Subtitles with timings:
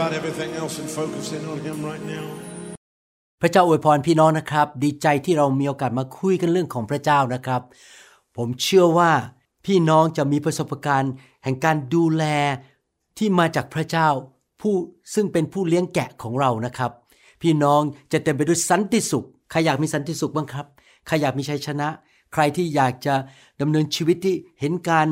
[0.00, 2.26] about everything else and focus in on Him right now.
[3.42, 7.62] พระเจ้าอวยพรพี่น้องนะครับ ดีใจที่เรามีโอกาสมาคุยกันเรื่องของพระเจ้านะครับ
[8.36, 9.12] ผมเชื่อว่า
[9.66, 11.12] พี่น้องจะมีประสบการณ์
[11.44, 12.24] แห่งการดูแล
[13.18, 14.08] ที่มาจากพระเจ้า
[14.60, 14.74] ผู้
[15.14, 16.90] ซึ่งเป็นผู้เลี้ยงแกะของเรานะครับ
[17.42, 17.80] พี่น้อง
[18.12, 20.66] จะเต็มไปด้วยสันติสุขใครอยากมีสันติสุขบ้างครับ
[21.06, 21.88] ใครอยากมีชัยชนะ
[22.32, 23.14] ใครที่อยากจะ
[23.60, 25.08] ดำเนินชีวิตที่เห็นการ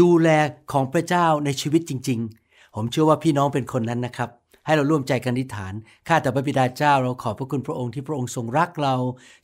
[0.00, 0.28] ดูแล
[0.72, 2.47] ของพระเจ้าในชีวิตจริง ๆ
[2.80, 4.30] ผมเชื่อว่าพี่น้องเป็นคนนั้นนะครับ
[4.66, 5.74] ให้เราร่วมใจกันอธิษฐาน
[6.08, 8.94] ข้าแต่พระบิดาเจ้าเราขอบพระคุณพระองค์ที่พระองค์ทรงรักเรา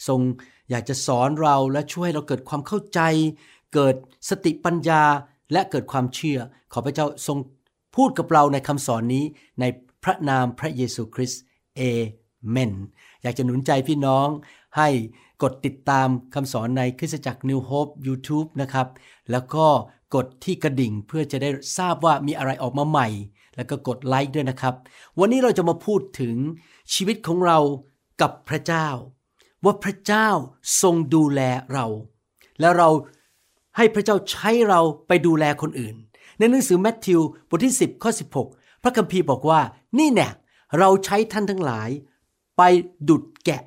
[0.09, 0.21] ทรง
[0.71, 3.01] อยากจะสอนเราและช่วยเราเกิดความเข้าใจ
[3.75, 3.95] เกิด
[4.29, 5.03] สติปัญญา
[5.53, 6.39] และเกิดความเชื่อ
[6.73, 7.39] ขอพระเจ้าทรง
[7.97, 9.25] พูดกับเราในคำสอนนี้
[9.61, 9.65] ใน
[10.05, 11.43] พระนามพระเยซูคริสต์
[11.77, 11.81] เอ
[12.51, 12.73] เมน
[13.23, 14.29] อยากจะหนุนใจพี่น้อง
[14.79, 14.89] ให้
[15.43, 18.89] กดติดตามคำสอนในคริสตจักร New Hope YouTube นะครับ
[19.31, 19.67] แล้วก็
[20.15, 23.09] กดที่กระดิ่งเพื่อจะได้ทราบว่ามีอะไรออกมาใหม่
[23.57, 24.75] แล้วก็กดไลค์ด้วยนะครับ
[25.19, 26.37] วันนี้เราจะมาพูดถึง
[26.95, 27.59] ชีวิตของเรา
[28.21, 28.89] กับพระเจ้า
[29.65, 30.29] ว่าพระเจ้า
[30.83, 31.41] ทรงดูแล
[31.73, 31.87] เรา
[32.61, 32.89] แล้วเรา
[33.77, 35.95] ให้พระเจ้าใช้เราไปดูแลคนอื่น
[36.39, 38.11] ในหนังสือแมทธิวบทที่ 10ข้อ
[38.47, 39.61] 16 พระคัมภีร์บอกว่า
[39.99, 40.29] นี่แน่
[40.79, 41.89] เราใช้ท่านทั้งหลาย
[42.57, 42.63] ไป
[43.09, 43.63] ดุดแกะ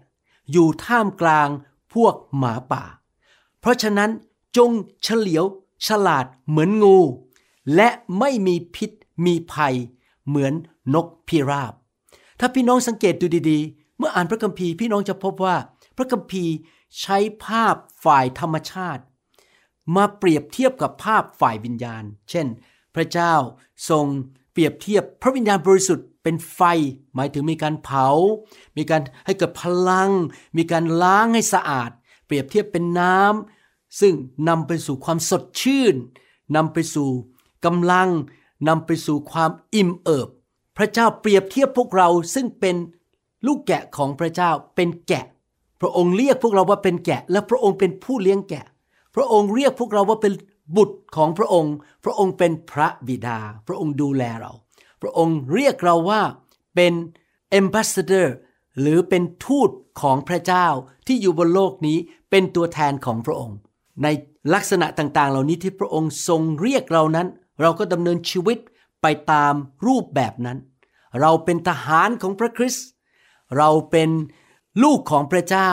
[0.52, 1.50] อยู่ท่ามกลาง
[1.94, 2.84] พวกหมาป่า
[3.60, 4.10] เพราะฉะนั้น
[4.58, 4.72] จง
[5.04, 5.46] เฉลียว
[5.88, 6.98] ฉลาดเหมือนงู
[7.76, 7.90] และ
[8.20, 8.92] ไม่มีพิษ
[9.26, 9.76] มีภัย
[10.28, 10.54] เหมือน
[10.94, 11.74] นกพิราบ
[12.40, 15.56] ถ้าพี่น้องสังเกตดูดีๆ เมื่ออ่านพระคัมภีร์พี่น้องจะพบว่า
[15.98, 16.54] พระคัมภีร์
[17.02, 19.04] ใช้ภาพฝ่ายธรรมชาติ
[19.96, 22.48] มาเปรียบเทียบกับภาพฝ่ายวิญญาณ เช่น
[22.96, 23.34] พระเจ้า
[23.90, 24.06] ทรง
[24.52, 26.62] เปรียบเทียบพระวิญญาณบริสุทธิ์เป็นไฟ
[27.16, 28.08] หมายถึงมีการเผา
[28.78, 30.12] มีการให้เกิดพลัง
[30.58, 31.92] มีการล้างให้สะอาด
[32.26, 33.57] เปรียบเทียบเป็นน้ำ
[34.00, 34.14] ซึ่ง
[34.50, 35.96] นำไปสู่ความสดชื่น
[36.56, 37.10] นำไปสู่
[37.66, 38.10] กำลัง
[38.68, 40.30] นำไปสู่ความอิ่มเอิบ
[40.78, 42.76] พระเจ้าเปรียบเทียบพวกเราซึ่งเป็น
[43.46, 45.26] ลูกแกะของพระเจ้าเป็นแกะ
[45.82, 48.66] พระองค์เรียกพวกเราว่าเป็นแกะ และพระองค์เป็นผู้เลี้ยงแกะ
[49.16, 50.34] พระองค์เรียกพวกเราว่าเป็น
[50.76, 54.52] บุตรของพระองค์ พระองค์เป็นพระบิดา พระองค์ดูแลเรา
[55.02, 56.22] พระองค์เรียกเราว่า
[56.76, 56.94] เป็น
[57.60, 58.28] ambassador
[58.80, 59.70] หรือเป็นทูต
[60.02, 60.68] ของพระเจ้า
[61.08, 61.98] ที่อยู่บนโลกนี้
[62.30, 63.58] เป็นตัวแทนของพระองค์
[64.04, 64.08] ใน
[64.54, 67.28] ลักษณะต่างๆ เหล่านี้ที่พระองค์ทรงเรียกเรานั้น
[67.62, 68.58] เราก็ดำเนินชีวิต
[69.02, 69.54] ไปตาม
[69.88, 70.58] รูปแบบนั้น
[71.22, 72.88] เราเป็นทหารของพระคริสต์
[73.58, 74.10] เราเป็น
[74.84, 75.72] ลูกของพระเจ้า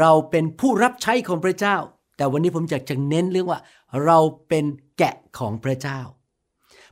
[0.00, 1.76] เราเป็นผู้รับใช้ของพระเจ้า
[2.16, 3.60] แต่วันนี้ผมอยากจะเน้นเรื่องว่า
[4.04, 4.64] เราเป็น
[4.98, 6.00] แกะของพระเจ้า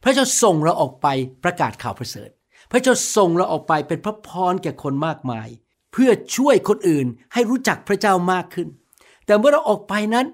[0.03, 1.07] พระเจ้าส่งเราออกไป
[1.45, 2.31] ประกาศข่าวประเสริฐ
[2.71, 5.49] พระเจ้าส่งเราออกไปเป็นพระพรแก่คนมากมาย
[5.93, 8.69] เพื่อช่วยคนอื่นให้รู้จักพระเจ้ามากขึ้น
[9.27, 10.27] แต่เมื่อเราออกไปนั้น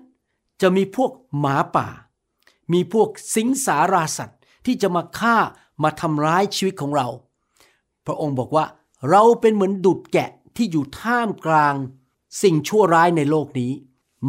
[0.63, 1.89] จะมีพวกหมาป่า
[2.73, 5.37] มีพวกสิงสาราสัตว์ที่จะมาฆ่า
[5.83, 7.09] มาทำร้ายชีวิตของเรา
[8.07, 8.67] พระองค์บอกว่า
[9.11, 11.75] เราเป็นเหมือนดุดแกะที่อยู่ท่ามกลาง
[12.43, 13.73] สิ่งชั่วร้ายในโลกนี้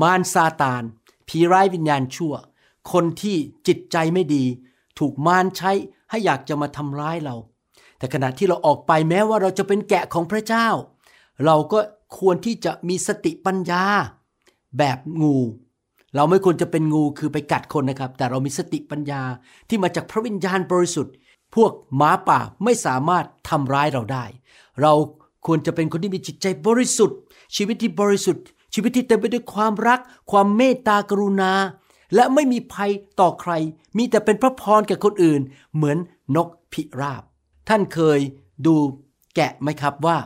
[0.02, 0.84] มารซาตาน
[1.28, 2.34] ผีร้ายวิญญาณชั่ว
[2.92, 3.38] คนที่
[3.68, 4.44] จิตใจไม่ดี
[5.00, 5.72] ถูกมารใช้
[6.10, 7.36] ให้อยากจะมาทำร้ายเรา
[7.98, 10.68] แต่ขณะที่เราออกไปแม้ว่าเราจะเป็นแกะของพระเจ้า
[11.46, 11.80] เราก็
[12.18, 13.84] ควรที่จะมีสติปัญญา
[14.78, 15.38] แบบงู
[16.16, 19.22] เราไม่ควรจะเป็นงูคือไปกัดคนนะครับ แต่เรามีสติปัญญา
[19.70, 21.14] ที่มาจากพระวิญญาณบริสุทธิ์
[21.56, 24.26] พวกหมาป่าไม่สามารถทำร้ายเราได้
[24.82, 24.94] เรา
[25.46, 27.18] ควรจะเป็นคนที่มีจิตใจบริสุทธิ์
[27.56, 28.44] ชีวิตที่บริสุทธิ์
[28.74, 30.00] ชีวิตที่เต็มไปด้วยความรัก
[30.32, 31.52] ความเมตตากรุณา
[32.16, 33.52] และไม่มีภัยต่อใคร
[33.98, 35.42] มีแต่เป็นพระพรแก่คนอื่น
[35.76, 35.98] เหมือน
[36.36, 37.24] นกพิราบ
[37.70, 38.20] ท่านเคย
[38.66, 38.76] ดู
[39.36, 40.18] แกะไหมครับว่า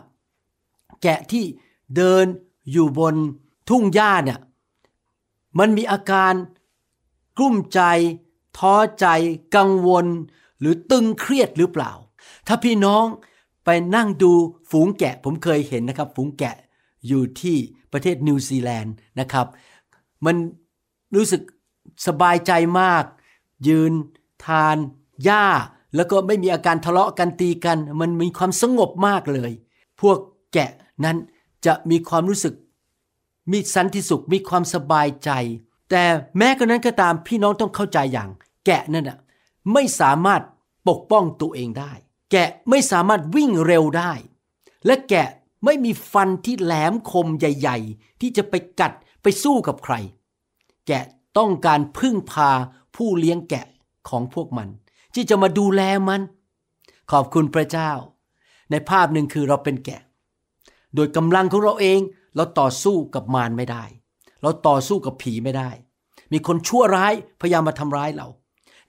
[1.03, 1.45] แกะที่
[1.95, 2.25] เดิน
[2.71, 3.15] อยู่บน
[3.69, 4.39] ทุ่งหญ้าเนี่ย
[5.59, 6.33] มันมีอาการ
[7.37, 7.81] กลุ้มใจ
[8.57, 9.07] ท้อใจ
[9.55, 10.05] กังวล
[10.59, 11.91] หรือตึงเครียดหรือเปล่า
[12.47, 13.05] ถ้าพี่น้อง
[13.65, 14.31] ไปนั่งดู
[14.71, 16.55] ฝูงแกะ ผมเคยเห็นนะครับ ฝูงแกะ
[17.07, 17.57] อยู่ที่
[17.91, 19.47] ประเทศนิวซีแลนด์นะครับ
[20.25, 20.35] มัน
[21.15, 21.41] รู้สึก
[22.07, 23.03] สบายใจมาก
[23.67, 23.91] ยืน
[24.45, 24.77] ทาน
[25.23, 25.45] หญ้า
[25.95, 29.51] แล้วก็ไม่มีอาการทะเลาะกันตีกัน มันมีความสงบมากเลย
[30.01, 30.17] พวก
[30.53, 30.71] แกะ
[31.03, 31.17] นั้น
[31.65, 32.53] จะมีความรู้สึก
[33.51, 35.31] มีสันติสุขมีความสบายใจ
[35.89, 36.03] แต่
[36.37, 38.29] แม้กระนั้นก็ตามพี่น้องต้องเข้าใจอย่าง
[38.65, 39.19] แกะนั่นน่ะ
[39.73, 40.41] ไม่สามารถ
[40.87, 41.91] ปกป้องตัวเองได้
[42.31, 44.11] แกะไม่สามารถวิ่งเร็วได้
[44.85, 45.27] และแกะ
[45.65, 49.95] ไม่มีฟันที่แหลมคมใหญ่ ๆ ที่จะไปกัดไปสู้กับใคร
[50.87, 51.03] แกะ
[51.37, 52.49] ต้องการพึ่งพา
[52.95, 53.65] ผู้เลี้ยงแกะ
[54.09, 54.69] ของพวกมัน
[55.13, 56.21] ที่จะมาดูแลมัน
[57.11, 57.91] ขอบคุณพระเจ้า
[58.71, 60.01] ในภาพหนึ่งคือเราเป็นแกะ
[60.95, 61.99] โดยกำลังของเราเอง
[62.37, 63.83] เราต่อสู้กับมารไม่ได้
[64.41, 65.69] เราต่อสู้กับผีไม่ได้
[66.31, 68.27] มีคนชั่วร้ายพยายามมาทำร้ายเรา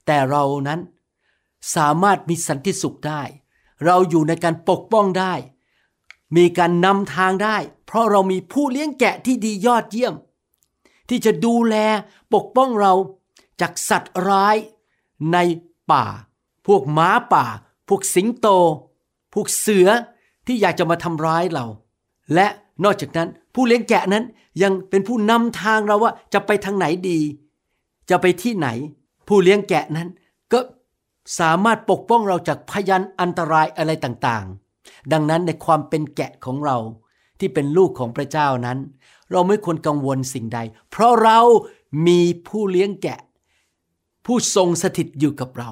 [0.05, 0.79] แต่เรานั้น
[1.75, 3.21] สามารถมีสันติสุขได้
[3.85, 5.33] เราอยู่ในการปกป้องได้
[6.37, 10.15] มีการนำทางได้ เพราะเรามีผู้เลี้ยงแกะที่ดียอดเยี่ยม
[11.09, 11.75] ที่จะดูแล
[12.33, 12.93] ปกป้องเรา
[13.61, 14.57] จากสัตว์ร้าย
[15.33, 15.37] ใน
[15.91, 16.05] ป่า
[16.67, 17.45] พวกม้าป่า
[17.87, 18.47] พวกสิงโต
[19.33, 19.87] พวกเสือ
[20.45, 21.65] ที่อยากจะมาทำร้ายเรา
[22.33, 22.47] และ
[22.83, 24.23] นอกจากนั้น ผู้เลี้ยงแกะนั้น
[24.63, 27.19] ยังเป็นผู้นำทางเราว่าจะไปทางไหนดี
[28.09, 28.67] จะไปที่ไหน
[29.27, 30.07] ผู้เลี้ยงแกะนั้น
[30.51, 30.59] ก็
[31.39, 36.77] สามารถปกป้องเราจากพยันอันตรายอะไรต่างๆ ดังนั้นในความเป็นแกะของเรา
[37.39, 38.77] ที่เป็นลูกของพระเจ้านั้น
[39.31, 40.59] เราไม่ควรกังวลสิ่งใด
[40.91, 41.39] เพราะเรา
[42.07, 43.19] มีผู้เลี้ยงแกะ
[44.25, 45.71] ผู้ทรงสถิตอยู่กับเรา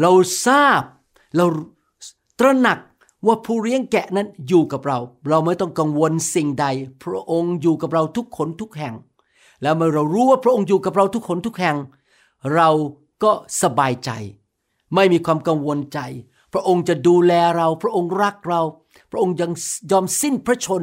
[0.00, 0.12] เรา
[0.46, 0.82] ทราบ
[1.36, 1.46] เรา
[2.38, 2.78] ตระหนัก
[3.26, 4.98] ว่าผู้เลี้ยงแกะนั้นอยู่กับเรา
[5.28, 6.66] เราไม่ต้องกังวลสิ่งใด
[7.04, 8.94] พระองค์อยู่กับเราทุกคนทุกแห่ง
[9.62, 11.76] แล้วเมื่อเรารู้ว่าพระองค์อยู่กับเราทุกคนทุกแห่ง
[12.54, 12.68] เรา
[13.22, 13.32] ก็
[13.62, 14.10] สบายใจ
[14.94, 15.98] ไม่มีความกังวลใจ
[16.52, 18.62] พระองค์จะดูแลเรา พระองค์รักเรา
[19.10, 19.52] พระองค์ยัง
[19.90, 20.82] ยอมสิ้นพระชน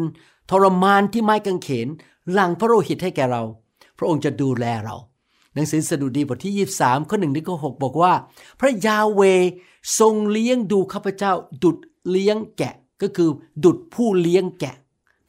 [0.50, 1.88] ทรมานที่ไม้กางเขน
[2.32, 3.44] หลังพระโลหิตให้แก่เรา
[3.98, 4.96] พระองค์จะดูแลเรา
[5.54, 8.14] หนังสือสดุดีบทที่ 23ข้อหนึ่งถึงข้อหบอกว่า
[8.60, 9.22] พระยาเว
[10.00, 11.32] ทรงเลี้ยงดูข้าพเจ้า
[11.64, 11.78] ดุด
[12.10, 13.30] เลี้ยงแกะก็คือ
[13.64, 14.76] ดุดผู้เลี้ยงแกะ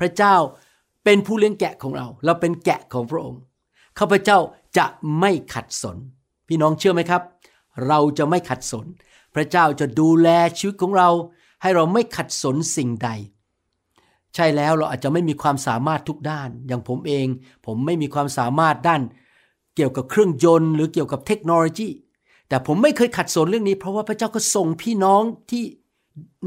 [0.00, 0.34] พระเจ้า
[1.04, 3.40] เป็นผู้เลี้ยงแกะของเรา เราเป็นแกะของพระองค์
[3.98, 4.38] ข้าพเจ้า
[4.78, 4.86] จะ
[5.20, 5.96] ไม่ขัดสน
[6.48, 7.22] พี่น้องเชื่อไหมครับ
[7.86, 8.86] เราจะไม่ขัดสน
[9.34, 10.28] พระเจ้าจะดูแล
[10.58, 11.10] ชีวิตของเรา
[11.62, 13.08] ให้เราไม่ขัดสนสิ่งใด
[14.34, 17.26] ใช่แล้วเราอาจจะไม่มีความสามารถทุกด้าน อย่างผมเอง
[17.66, 19.02] ผมไม่มีความสามารถด้าน
[19.76, 21.88] เกี่ยวกับเครื่องยนต์ หรือเกี่ยวกับเทคโนโลยี
[22.48, 25.64] แต่ผมไม่เคยขัดสนเรื่องนี้ เพราะว่าพระเจ้าก็ส่งพี่น้องที่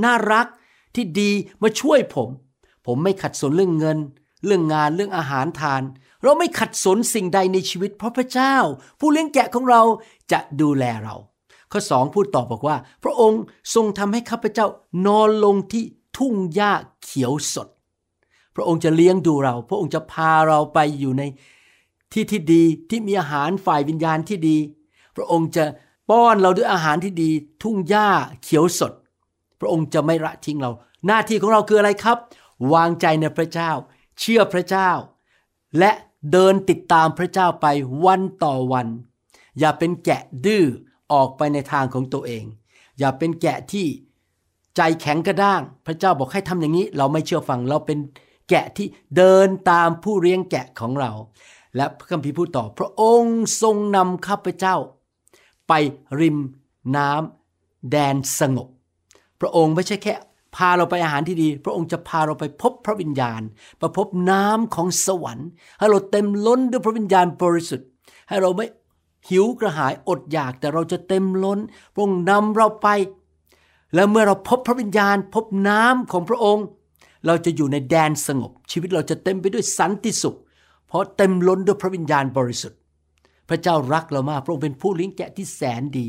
[0.04, 0.48] น่ารัก
[0.96, 1.32] ที่ดี
[1.62, 2.30] มาช่วยผม
[2.86, 3.98] ผมไม่ขัดสนเรื่องเงิน
[4.46, 5.82] เรื่องงานเรื่องอาหารทาน
[6.22, 8.56] เราไม่ขัดสนสิ่งใดในชีวิต เพราะพระเจ้า
[9.00, 9.82] ผู้เลี้ยงแกะของเรา
[10.32, 11.16] จะดูแลเรา
[11.72, 13.42] ข้อสองพูดต่อบอกว่า พระองค์
[13.76, 14.68] ทรงทำให้ข้าพเจ้า
[15.06, 15.84] นอนลงที่
[16.18, 16.74] ทุ่งหญ้า
[17.04, 17.68] เขียวสด
[18.56, 21.24] พระองค์จะเลี้ยงดูเรา พระองค์จะพาเราไปอยู่ใน
[22.14, 24.58] ที่ที่ดีที่มีอาหารฝ่ายวิญญาณที่ดี
[25.16, 25.64] พระองค์จะ
[26.10, 27.32] ป้อนเราด้วยอาหารที่ดี
[27.64, 28.10] ทุ่งหญ้า
[28.44, 28.92] เขียวสด
[29.66, 30.72] ระองค์จะไม่ละทิ้งเรา
[31.08, 32.18] หน้าที่ของเราคืออะไรครับ
[32.74, 33.72] วางใจในพระเจ้า
[34.20, 34.90] เชื่อพระเจ้า
[35.80, 35.92] และ
[36.32, 37.68] เดินติดตามพระเจ้าไป
[38.06, 38.88] วันต่อวัน
[39.60, 40.63] อย่าเป็นแกะดื้อ
[41.13, 42.44] ออกไปในทางของตัวเอง
[43.00, 43.88] อย่าเป็นแกะที่
[44.75, 48.00] ใจแข็งกระด้าง พระเจ้าบอกให้ทำอย่างนี้ เราไม่เชื่อฟังเราเป็น
[48.50, 48.88] แกะที่
[49.18, 51.12] เดินตามผู้เลี้ยงแกะของเรา
[51.75, 54.75] และพระคัมภีร์พูดต่อ พระองค์ทรงนำข้าพเจ้า
[55.68, 55.74] ไป
[56.20, 56.38] ริม
[56.96, 58.70] น้ำแดนสงบ
[59.42, 60.13] พระองค์ไม่ใช่แค่
[60.56, 63.42] พาเราไปอาหารที่ดี พระองค์จะพาเราไปพบพระวิญญาณ
[63.80, 65.50] ไปพบน้ำของสวรรค์
[65.80, 67.88] ให้เราเต็มล้นด้วยพระวิญญาณบริสุทธิ์
[68.30, 68.65] ให้เราไม่
[69.30, 71.60] หิวกระหายอดอยากแต่เราจะเต็มล้น
[71.94, 72.88] พระองค์นำเราไป
[73.96, 76.65] แล้วเมื่อเราพบพระวิญญาณ พบน้ำของพระองค์
[77.25, 80.38] เราจะอยู่ในแดนสงบ ชีวิตเราจะเต็มไปด้วยสันติสุข
[80.88, 82.80] เพราะเต็มล้นด้วยพระวิญญาณบริสุทธิ์
[83.50, 86.08] พระเจ้ารักเรามากพระองค์เป็นผู้เลี้ยงแกะที่แสนดี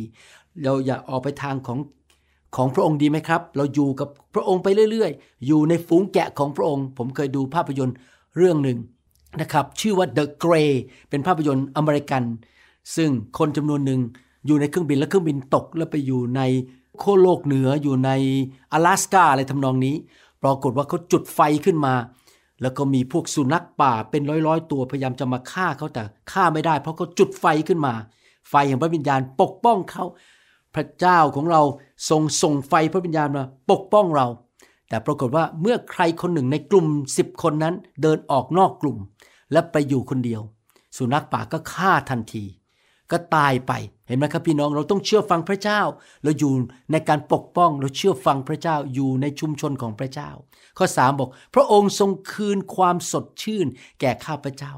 [0.62, 1.78] เราอย่าออกไปทางของ
[2.56, 7.96] ของพระองค์ดีไหมครับ เราอยู่กับพระองค์ไปเรื่อยๆ อยู่ในฝูงแกะของพระองค์ ผมเคยดูภาพยนตร์
[8.36, 8.78] เรื่องหนึ่ง
[9.40, 10.72] นะครับ ชื่อว่า The Gray
[11.10, 12.22] เป็นภาพยนตร์อเมริกัน
[12.96, 14.00] ซึ่งคนจำนวนหนึ่ง
[14.46, 16.40] อยู่ในเครื่องบินแล้วเครื่องบินตก แล้วไปอยู่ใน
[16.98, 18.10] โคโลกเหนืออยู่ใน
[18.72, 19.94] 阿拉สกาอะไรทำนองนี้
[20.42, 21.94] ปรากฏว่าเขาจุดไฟขึ้นมา
[22.62, 27.94] แล้วก็มีพวกสุนัขป่าเป็นร้อยๆ ตัวพยายามจะมาฆ่าเขาแต่ฆ่าไม่ได้ เพราะเขาจุดไฟขึ้นมา
[28.50, 30.04] ไฟแห่งพระวิญญาณปกป้องเขา
[30.76, 31.62] พระเจ้าของเรา
[32.08, 34.26] ทรงส่งไฟพระวิญญาณมาปกป้องเรา
[34.88, 38.98] แต่ปรากฏว่าเมื่อใครคนหนึ่งในกลุ่มสิบคนนั้นเดินออกนอกกลุ่ม
[39.52, 40.42] และไปอยู่คนเดียว
[40.96, 42.44] สุนัขป่าก็ฆ่าทันที
[43.10, 43.72] ก็ตายไป
[44.06, 45.80] เห็นไหมครับพี่น้องเราต้องเชื่อฟังพระเจ้า
[46.22, 46.52] เราอยู่
[46.92, 50.30] ในการปกป้องเราเชื่อฟังพระเจ้าอยู่ในชุมชนของพระเจ้า
[50.78, 53.66] ข้อสามบอก พระองค์ทรงคืนความสดชื่น
[54.00, 54.72] แก่ข้าพเจ้า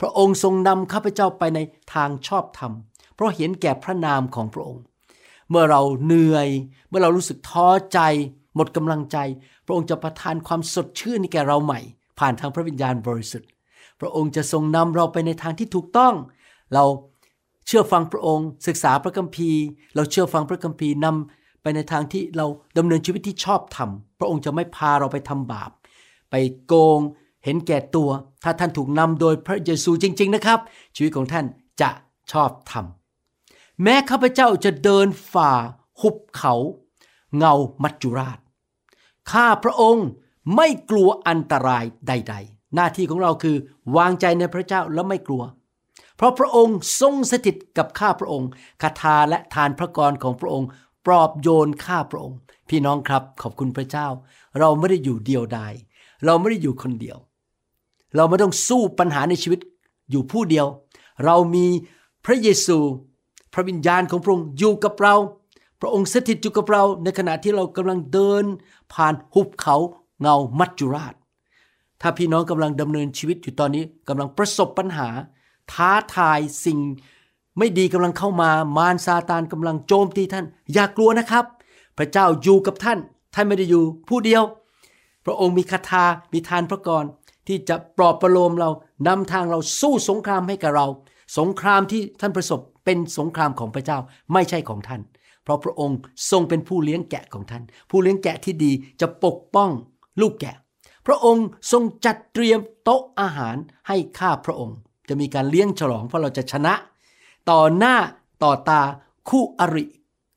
[0.00, 1.58] พระองค์ทรงนำข้าพเจ้าไปใน
[1.94, 2.72] ทางชอบธรรม
[3.14, 4.82] เพราะเห็นแก่พระนามของพระองค์
[5.50, 6.48] เมื่อเราเหนื่อย
[6.88, 8.00] เมื่อเรารู้สึกท้อใจ
[8.56, 9.16] หมดกำลังใจ
[9.66, 11.80] พระองค์จะประทานความสดชื่นให้แก่เราใหม่
[12.18, 13.48] ผ่านทางพระวิญญาณบริสุทธิ์
[14.00, 16.14] พระองค์จะทรงนำเราไปในทางที่ถูกต้อง
[16.74, 16.84] เรา
[17.66, 19.62] เชื่อฟังพระองค์ ศึกษาพระคัมภีร์
[19.94, 22.46] เราเชื่อฟังพระคัมภีร์นำไปในทางที่เรา
[22.78, 25.70] ดำเนินชีวิตที่ชอบธรรม พระองค์จะไม่พาเราไปทำบาป
[26.30, 26.34] ไป
[26.66, 27.00] โกง
[27.44, 28.10] เห็นแก่ตัว
[28.44, 30.58] ถ้าท่านถูกนำโดยพระเยซูจริง ๆ นะครับ
[30.96, 31.44] ชีวิตของท่าน
[31.80, 31.90] จะ
[32.32, 32.84] ชอบธรรม
[33.82, 35.52] แม้ข้าพเจ้าจะเดินฝ่า
[36.00, 36.54] หุบเขา
[37.36, 38.38] เงามัจจุราช
[39.30, 40.06] ข้าพระองค์
[40.56, 43.56] ไม่กลัวอันตรายใด ๆ หน้าที่ของเราคือ
[43.96, 45.42] วางใจในพระเจ้าแล้วไม่กลัว
[46.16, 48.48] เพราะพระองค์ทรงสถิตกับข้าพระองค์
[48.82, 50.68] คาถาและทานพระกรของพระองค์
[51.06, 54.06] ปลอบโยนข้าพระองค์ พี่น้องครับขอบคุณพระเจ้า
[54.58, 55.72] เราไม่ได้อยู่เดียวดาย
[56.24, 57.18] เราไม่ได้อยู่คนเดียว
[58.16, 59.60] เราไม่ต้องสู้ปัญหาในชีวิต
[60.10, 60.66] อยู่ผู้เดียว
[61.24, 61.66] เรามี
[62.24, 62.78] พระเยซู
[63.52, 65.14] พระวิญญาณของพระองค์อยู่กับเรา
[65.80, 68.44] พระองค์สถิตอยู่กับเราในขณะที่เรากำลังเดิน
[68.92, 69.76] ผ่านหุบเขา
[70.20, 71.14] เงามัจจุราช
[72.00, 75.08] ถ้าพี่น้องกำลังดำเนินชีวิตอยู่ตอนนี้กำลังประสบปัญหา
[75.72, 76.78] ท้าทายสิ่ง
[77.58, 81.44] ไม่ดีกำลังเข้ามามารซาตานกำลังโจมตีท่าน อย่ากลัวนะครับ
[81.98, 82.98] พระเจ้าอยู่กับท่าน
[83.34, 84.42] ท่านไม่ได้อยู่ผู้เดียว
[85.24, 87.04] พระองค์มีคาถามีทานพระกร
[87.46, 88.70] ที่จะปลอบประโลมเรา
[89.06, 90.86] นำทางเราสู้สงครามให้กับเรา
[91.38, 93.98] สงครามที่ท่านประสบเป็นสงครามของพระเจ้า
[94.32, 95.00] ไม่ใช่ของท่าน
[95.42, 95.98] เพราะพระองค์
[96.30, 99.70] ทรงเป็นผู้เลี้ยงแกะของท่าน ผู้เลี้ยงแกะที่ดีจะปกป้อง
[100.20, 100.56] ลูกแกะ
[101.06, 103.56] พระองค์ทรงจัดเตรียมโต๊ะอาหาร
[103.88, 104.76] ให้ข้าพระองค์
[105.08, 106.74] จะมีการเลี้ยงฉลองเพราะเราจะชนะ
[107.50, 107.96] ต่อหน้า
[108.42, 108.82] ต่อตา
[109.28, 109.84] คู่อริ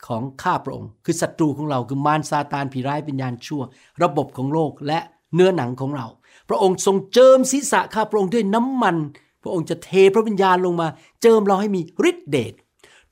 [0.07, 3.61] ของข้าพระองค์ คือศัตรูของเราคือมารซาตานผีร้ายวิญญาณชั่ว
[4.03, 4.99] ระบบของโลกและ
[5.33, 6.07] เนื้อหนังของเรา
[6.49, 8.95] พระองค์ทรงเจิมศีรษะข้าพระองค์ด้วยน้ำมัน
[9.41, 10.87] พระองค์จะเทพระวิญญาณลงมา
[11.21, 12.53] เจิมเราให้มีฤทธิเดช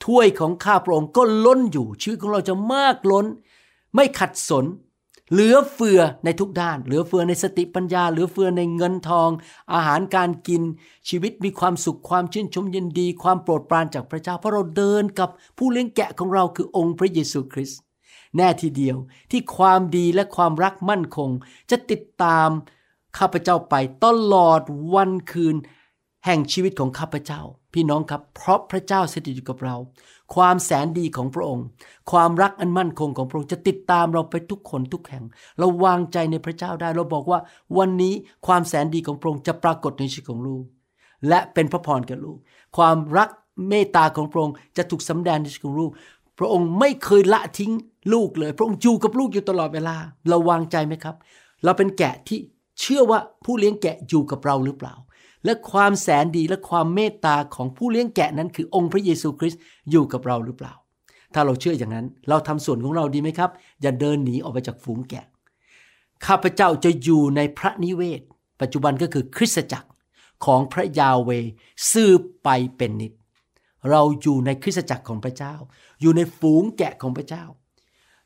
[0.05, 3.25] ถ้วยของข้าพระองค์ก็ล้นอยู่ ชีวิตของเราจะมากล้น
[3.95, 4.65] ไม่ขัดสน
[5.31, 9.29] เหลือเฟือในทุกด้าน เหลือเฟือในสติปัญญา เหลือเฟือในเงินทอง
[9.73, 10.61] อาหารการกิน
[11.09, 17.79] ชีวิตมีความสุขความชื่นชมยินดี ความโปรดปรานจากพระเจ้า เพราะเราเดินกับผู้เลี้ยงแกะของเราคือองค์พระเยซูคริสต์
[18.35, 18.97] แน่ทีเดียว
[19.31, 21.29] ที่ความดีและความรักมั่นคง
[21.69, 22.49] จะติดตาม
[23.17, 24.61] ข้าพเจ้าไปตลอด
[24.93, 25.55] วันคืน
[26.31, 27.41] แห่งชีวิตของข้าพเจ้า
[27.73, 29.75] พี่น้องครับ เพราะพระเจ้าสถิตอยู่กับเรา
[30.35, 31.65] ความแสนดีของพระองค์
[32.11, 35.23] ความรักอันมั่นคงของพระองค์จะติดตามเราไปทุกคนทุกแห่ง
[35.59, 37.39] เราวางใจในพระเจ้าได้ เราบอกว่า
[37.77, 38.13] วันนี้
[38.47, 40.63] ความแสนดีของพระองค์จะปรากฏในชีวิตของลูก
[41.27, 42.37] และเป็นพระพรแก่ลูก
[42.77, 43.29] ความรัก
[43.69, 45.91] เมตตาของพระองค์จะถูกสำแดงในชีวิตของลูก
[46.39, 47.71] พระองค์ไม่เคยละทิ้ง
[48.13, 49.95] ลูกเลย พระองค์อยู่กับลูกอยู่ตลอดเวลา
[50.29, 51.15] เราวางใจไหมครับ
[51.63, 52.39] เราเป็นแกะที่
[52.79, 54.93] เชื่อว่าผู้เลี้ยงแกะอยู่กับเราหรือเปล่า
[55.45, 60.73] และความแสนดีและความเมตตาของผู้เลี้ยงแกะนั้นคือองค์พระเยซูคริสต์อยู่กับเราหรือเปล่า
[61.33, 65.25] ถ้าเราเชื่ออย่างนั้น เราทำส่วนของเราดีไหมครับ อย่าเดินหนีออกไปจากฝูงแกะ
[66.25, 68.21] ข้าพเจ้าจะอยู่ในพระนิเวศ
[68.61, 69.89] ปัจจุบันก็คือคริสตจักร
[70.45, 71.29] ของพระยาเว
[71.91, 73.13] สืบไปเป็นนิด
[73.89, 75.53] เราอยู่ในคริสตจักรของพระเจ้า
[76.01, 77.43] อยู่ในฝูงแกะของพระเจ้า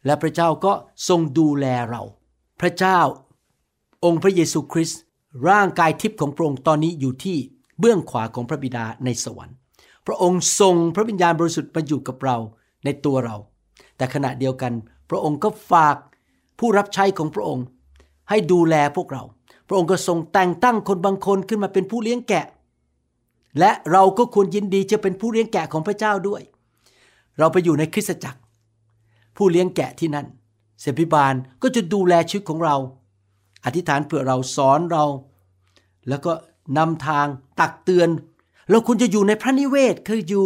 [0.06, 0.74] และพระเจ้าก็
[1.08, 2.04] ทรงดูแลเรา
[2.62, 3.00] พระเจ้า
[4.06, 5.00] องค์พระเยซูคริสต์
[5.50, 7.38] ร่างกายทิพย์ของพระองค์ตอนนี้อยู่ที่
[7.80, 9.56] เบื้องขวาของพระบิดาในสวรรค์
[10.08, 12.38] พระองค์ทรงพระวิญญาณบริสุทธิ์มาอยู่กับเรา
[12.86, 13.36] ในตัวเรา
[13.98, 14.74] แต่ขณะเดียวกัน
[15.10, 15.96] พระองค์ก็ฝาก
[16.60, 17.66] ผู้รับใช้ของพระองค์
[18.30, 19.24] ให้ดูแลพวกเรา
[19.68, 22.46] พระองค์ก็ทรงแต่งตั้งคนบางคนขึ้นมาเป็นผู้เลี้ยงแกะ
[23.60, 26.42] และเราก็ควรยินดีจะเป็นผู้เลี้ยงแกะของพระเจ้าด้วย
[27.38, 28.40] เราไปอยู่ในคริสตจักร
[29.38, 30.28] ผู้เลี้ยงแกะที่นั่น
[30.82, 32.76] เสพิบาลก็จะดูแลชีวิตของเรา
[33.66, 35.06] อธิษฐานเพื่อเราสอนเรา
[36.10, 36.32] แล้วก็
[36.78, 37.28] นำทาง
[37.60, 38.10] ตักเตือน
[38.70, 40.46] เราควรจะอยู่ในพระนิเวศคืออยู่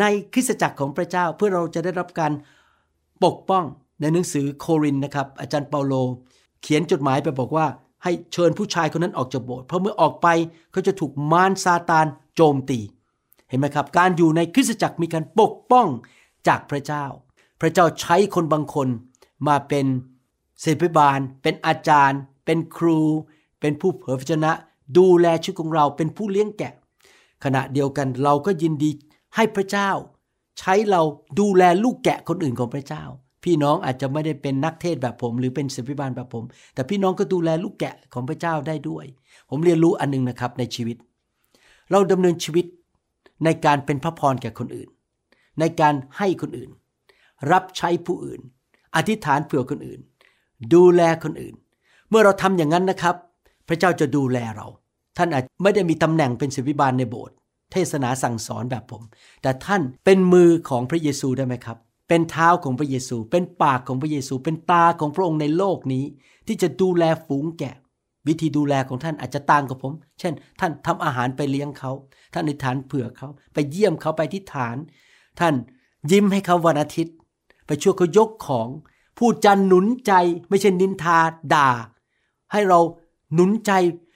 [0.00, 2.32] ในคริสตจักรของพระเจ้าเพื่อเราจะได้รับการ
[3.24, 3.64] ปกป้อง
[4.00, 5.94] ในหนังสือโครินนะครับ อาจารย์เปาโล
[6.62, 7.66] เขียนจดหมายไปบอกว่า
[8.02, 10.28] ให้เชิญผู้ชายคนนั้นออกจากโบสถ์เพราะเมื่อออกไป
[10.72, 12.78] เขาจะถูกมารซาตานโจมตี
[13.48, 15.86] เห็นไหมครับ การอยู่ในคริสตจักรมีการปกป้อง
[16.48, 17.04] จากพระเจ้า
[17.60, 18.88] พระเจ้าใช้คนบางคน
[19.48, 19.86] มาเป็น
[20.60, 23.00] เสพิบาลเป็นอาจารย์ เป็นครู
[23.60, 24.52] เป็นผู้เผยพระชนะ
[24.98, 26.72] ดูแลชีวิตของเราเป็นผู้เลี้ยงแกะ
[27.44, 28.90] ขณะเดียวกันเราก็ยินดี
[29.36, 29.90] ให้พระเจ้า
[30.58, 31.02] ใช้เรา
[31.40, 33.04] ดูแลลูกแกะคนอื่นของพระเจ้า
[33.44, 36.44] พี่น้องอาจจะไม่ได้เป็นนักเทศแบบผม หรือเป็นศิษย์พิบาลแบบผม
[36.74, 39.04] แต่พี่น้องก็ดูแลลูกแกะของพระเจ้าได้ด้วย
[39.50, 40.96] ผมเรียนรู้อันนึงนะครับในชีวิต
[41.90, 42.66] เราดำเนินชีวิต
[43.44, 44.88] ในการเป็นพระพรแก่คนอื่น
[45.60, 46.70] ในการให้คนอื่น
[47.52, 48.40] รับใช้ผู้อื่น
[48.96, 50.00] อธิษฐานเผื่อคนอื่น
[50.74, 51.54] ดูแลคนอื่น
[52.12, 53.16] เมื่อเราทำอย่างนั้นนะครับ
[53.68, 54.66] พระเจ้าจะดูแลเรา
[55.18, 57.34] ท่านอาจไม่ได้มีตำแหน่งเป็นศิวิบาลในโบสถ์
[57.72, 59.02] เทศนาสั่งสอนแบบผม
[59.42, 61.78] แต่ท่านเป็นมือของพระเยซูได้ไหมครับ
[62.08, 66.04] เป็นเท้าของพระเยซู เป็นปากของพระเยซู เป็นตาของพระองค์ในโลกนี้
[66.46, 67.76] ที่จะดูแลฝูงแกะ
[68.28, 71.92] วิธีดูแลของท่านอาจจะต่างกับผม เช่น ท่านทำอาหารไปเลี้ยงเขา
[72.34, 74.76] ท่านอธิษฐานเผื่อเขา ไปเยี่ยมเขาไปอธิฐาน
[75.40, 75.54] ท่าน
[76.10, 77.14] ยิ้มให้เขาวันอาทิตย์
[77.66, 78.68] ไปช่วยเขายกของ
[79.18, 80.12] พูดจันหนุนใจ
[80.48, 81.18] ไม่ใช่นินทา
[81.54, 81.70] ด่า
[82.52, 82.80] ให้เรา
[83.34, 83.72] หนุนใจ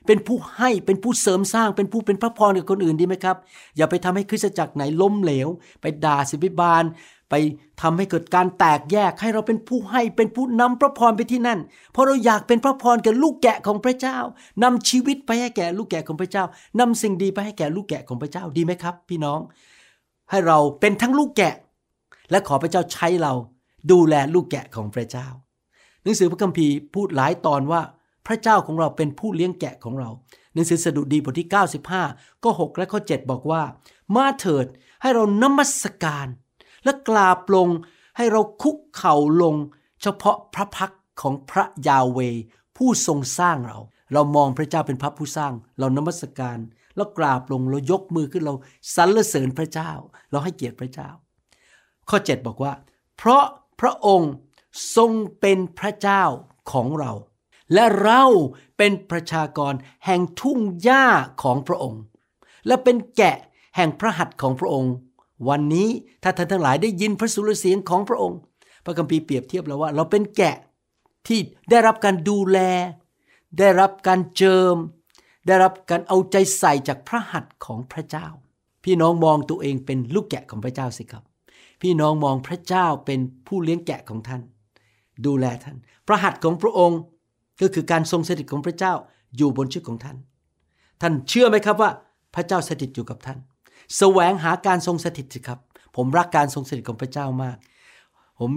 [0.06, 3.36] เป็นผู้ให้เป็นผู้เสริมสร้างเป็นผู้เป็นพระพรกับคนอื่นดีไหมครับ
[3.76, 5.48] อย่าไปทำให้คริสตจักรไหนล้มเหลว
[5.80, 6.84] ไปด่าศิบิบาล
[7.30, 7.34] ไป
[7.82, 11.58] ทำให้เกิดการแตกแยกให้เราเป็นผู้ให้เป็นผู้นำพระพรไปที่นั่น
[11.92, 14.18] เพราะเราอยากเป็นพระพรแก่ลูกแกะของพระเจ้า
[14.62, 16.44] นำชีวิตไปให้แก่ลูกแกะของพระเจ้า
[16.80, 19.40] นำสิ่งดีไปให้แก่ลูกแกะของพระเจ้าดีไหมครับ พี่น้อง
[20.30, 21.54] ให้เราเป็นทั้งลูกแกะ
[22.30, 23.32] และขอพระเจ้าใช้เรา
[23.90, 25.26] ดูแลลูกแกะของพระเจ้า
[26.02, 27.80] หนังสือพระคัมภีร์พูดหลายตอนว่า
[28.26, 30.10] พระเจ้าของเราเป็นผู้เลี้ยงแกะของเรา
[30.52, 31.48] หนังสือสดุดีบทที่
[31.96, 33.62] 95 ก็ 6 และข้อ 7 บอกว่า
[34.14, 34.66] มาเถิด
[35.02, 36.26] ให้เรานมัสการ
[36.84, 37.68] และกราบลง
[38.16, 39.54] ให้เราคุกเข่าลง
[40.02, 42.18] เฉพาะพระพักของพระยาเว
[42.76, 43.78] ผู้ทรงสร้างเรา
[44.12, 46.58] เรามองพระเจ้าเป็นพระผู้สร้าง เรานมัสการ
[46.96, 48.54] แล้วกราบลงเรายกมือขึ้นเรา
[48.94, 49.90] สรรเสริญพระเจ้า
[50.30, 51.10] เราให้เกียรติพระเจ้า
[52.08, 52.72] ข้อ 7 บอกว่า
[53.16, 53.44] เพราะ
[53.80, 54.32] พระองค์
[54.96, 56.22] ทรงเป็นพระเจ้า
[56.72, 57.12] ของเรา
[57.74, 58.24] และเรา
[58.76, 59.74] เป็นประชากร
[60.06, 61.06] แห่งทุ่งหญ้า
[61.42, 62.02] ของพระองค์
[62.66, 63.36] และเป็นแกะ
[63.76, 64.92] แห่งพระหัตถ์ของพระองค์
[65.48, 65.88] วันนี้
[66.22, 68.38] ถ้าท่านทั้งหลายได้ยินพระสุรเสียงของพระองค์
[68.84, 70.56] พระคัมภีร์เปรียบเทียบแล้วว่า เราเป็นแกะ
[71.26, 72.58] ที่ได้รับการดูแล
[73.58, 74.76] ได้รับการเจิม
[75.46, 78.26] ได้รับการเอาใจใส่จากพระหัตถ์ของพระเจ้า
[78.84, 81.24] พี่น้องมองตัวเองเป็นลูกแกะของพระเจ้าสิครับ
[81.82, 84.42] พี่น้องมองพระเจ้าเป็นผู้เลี้ยงแกะของท่าน
[85.26, 85.76] ดูแลท่าน
[86.06, 86.98] พระหัตถ์ของพระองค์
[87.60, 88.92] ก็คือการทรงสถิตของพระเจ้า
[89.36, 90.16] อยู่บนชีวิตของท่าน
[91.00, 91.90] ท่านเชื่อไหมครับว่า
[92.34, 93.38] พระเจ้าสถิตอยู่กับท่าน
[93.96, 95.58] แสวงหาการทรงสถิตสิครับ
[95.96, 97.56] ผมรักการทรงสถิตของพระเจ้ามาก
[98.40, 98.50] ผม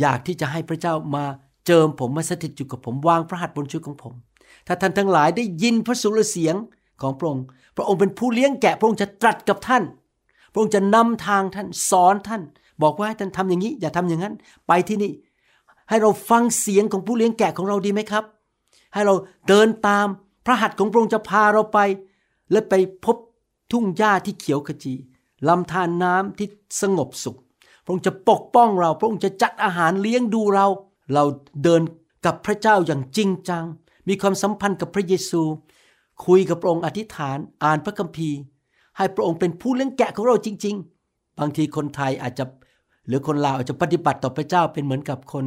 [0.00, 1.24] อยากที่จะให้พระเจ้ามา
[1.66, 4.14] เจิมผมมาสถิตอยู่กับผมวางพระหัตถ์บนชีวิตของผม
[4.66, 6.56] ถ้าท่านทั้งหลายได้ยินพระสุรเสียง
[7.02, 7.44] ของพระองค์
[7.76, 9.82] พระองค์เป็นผู้เลี้ยงแกะ พระองค์จะตรัสกับท่าน
[10.52, 12.42] พระองค์จะนำทางท่านสอนท่าน
[12.82, 14.34] บอกว่าให้ท่านทำอย่างนี้ อย่าทำอย่างนั้น
[14.68, 15.12] ไปที่นี่
[15.88, 18.24] ให้เราฟังเสียงของผู้เลี้ยงแกะของเราดีไหมครับ
[18.96, 19.16] ให้เรา
[19.48, 20.06] เดินตาม
[20.46, 21.78] พระหัตถ์ของพระองค์จะพาเราไป
[22.52, 23.16] และไปพบ
[23.72, 24.94] ทุ่งหญ้าที่เขียวขจี
[25.48, 26.48] ลำธารนน้ำที่
[26.80, 27.38] สงบสุข
[27.84, 30.66] พระองค์จะปกป้องเรา พระองค์จะจัดอาหารเลี้ยงดูเรา
[31.14, 31.24] เรา
[31.62, 31.82] เดิน
[32.26, 33.64] กับพระเจ้าอย่างจริงจัง
[34.08, 35.42] มีความสัมพันธ์กับพระเยซู
[36.26, 38.38] คุยกับพระองค์อธิษฐาน อ่านพระคัมภีร์
[38.96, 40.74] ให้พระองค์เป็นผู้เลี้ยงแกะของเราจริง
[41.08, 42.44] ๆ บางทีคนไทยอาจจะ
[43.08, 45.44] หรือคนลาวอาจจะปฏิบัติต่อพระเจ้าเป็นเหมือนกับคน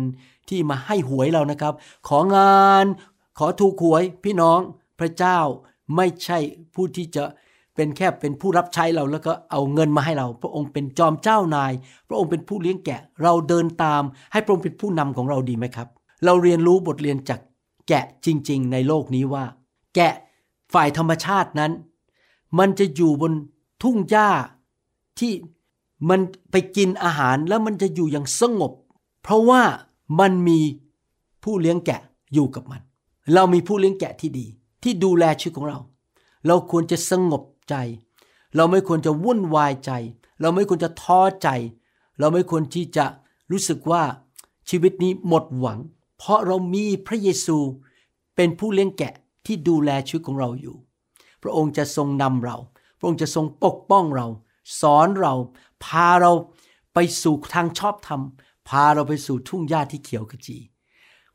[0.49, 1.73] ที่มาให้หวยเรานะครับ
[2.09, 2.85] ของาน
[3.39, 4.60] ขอถูกหวยพี่น้อง
[4.99, 5.39] พระเจ้า
[5.95, 6.39] ไม่ใช่
[6.75, 7.23] ผู้ที่จะ
[7.75, 11.71] เป็นแค่เป็นผู้รับใช้เราแล้วก็เอาเงินมาให้เรา พระองค์เป็นจอมเจ้านาย
[12.08, 15.88] พระองค์เป็นผู้เลี้ยงแกะ เราเดินตาม ให้พระองค์เป็นผู้นำของเราดีไหมครับ
[16.25, 17.39] เราเรียนรู้บทเรียนจาก
[17.88, 19.45] แกะจริง ๆ ในโลกนี้ว่า
[19.95, 20.13] แกะ
[20.73, 21.71] ฝ่ายธรรมชาตินั้น
[22.60, 23.34] มันจะอยู่บน
[23.84, 24.30] ทุ่งหญ้า
[25.19, 25.34] ที่
[26.10, 26.19] มัน
[26.52, 28.71] ไปกินอาหารแล้วมันจะอยู่อย่างสงบ
[29.23, 29.62] เพราะว่า
[30.19, 30.60] มันมี
[31.43, 32.02] ผู้เลี้ยงแกะ
[32.34, 32.82] อยู่กับมัน
[33.34, 34.46] เรามีผู้เลี้ยงแกะที่ดี
[34.84, 35.80] ที่ดูแลชีวิตของเรา
[36.48, 37.76] เราควรจะสงบใจ
[38.56, 39.92] เราไม่ควรจะวุ่นวายใจ
[40.42, 41.50] เราไม่ควรจะท้อใจ
[42.20, 43.06] เราไม่ควรที่จะ
[43.52, 44.04] รู้สึกว่า
[44.70, 45.80] ชีวิตนี้หมดหวัง
[46.18, 47.58] เพราะเรามีพระเยซู
[48.36, 49.13] เป็นผู้เลี้ยงแกะ
[49.46, 50.76] ที่ดูแลชีวิตของเราอยู่
[51.44, 52.58] พระองค์จะทรงนำเรา
[52.98, 54.28] พระองค์จะทรงปกป้องเรา
[54.82, 55.34] สอนเรา
[55.84, 56.32] พาเรา
[56.94, 58.22] ไปสู่ทางชอบธรรม
[58.70, 60.58] พาเราไปสู่ทุ่งหญ้าที่เขียวขจี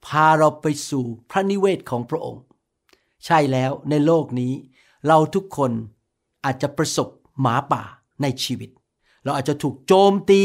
[0.07, 2.43] พาเราไปสู่พระนิเวศของพระองค์
[3.25, 4.53] ใช่แล้วในโลกนี้
[5.09, 5.71] เราทุกคน
[6.45, 7.09] อาจจะประสบ
[7.40, 7.83] หมาป่า
[8.23, 8.71] ในชีวิต
[9.25, 10.40] เราอาจจะถูกโจมตี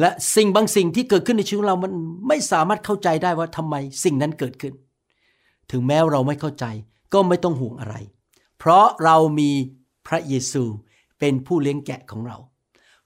[0.00, 1.92] และสิ่งบางสิ่งที่เกิดขึ้นในชีวิตเรามัน
[2.28, 3.74] ไม่สามารถเข้าใจได้ว่าทำไม
[4.04, 4.74] สิ่งนั้นเกิดขึ้น
[5.70, 6.64] ถึงแม้เราไม่เข้าใจ
[7.14, 7.96] ก็ไม่ต้องห่วงอะไร
[8.58, 9.50] เพราะเรามี
[10.06, 10.64] พระเยซู
[11.18, 12.36] เป็นผู้เลี้ยงแกะของเรา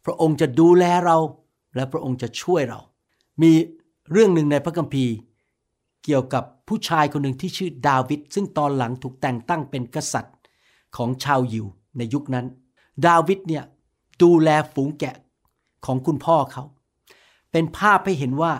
[0.04, 1.16] พระองค์จะดูแลเรา
[1.76, 2.80] และพระองค์จะช่วยเรา
[3.42, 3.52] มี
[4.12, 5.14] เรื่องหนึ่งในพระคัมภีร์
[6.04, 10.36] เกี่ยวกับผู้ชายคนหนึ่งที่ชื่อดาวิดซึ่งตอนหลังถูกแต่งตั้งเป็นกษัตริย์
[10.96, 12.46] ของชาวยิวในยุคนั้น
[13.06, 13.64] ดาวิดเนี่ย
[14.22, 15.16] ดูแลฝูงแกะ
[15.86, 16.64] ของคุณพ่อเขา
[17.52, 18.52] เป็นภาพให้เห็นว่า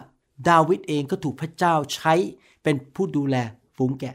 [0.49, 2.15] ดาวิดเองก็ถูกพระเจ้าใช้
[2.63, 3.37] เป็นผู้ดูแล
[3.77, 4.15] ฝูงแกะ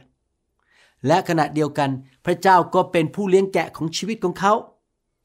[1.07, 1.89] และขณะเดียวกัน
[2.25, 4.53] พระเจ้าก็เป็นผู้เลี้ยงแกะของชีวิตของเขา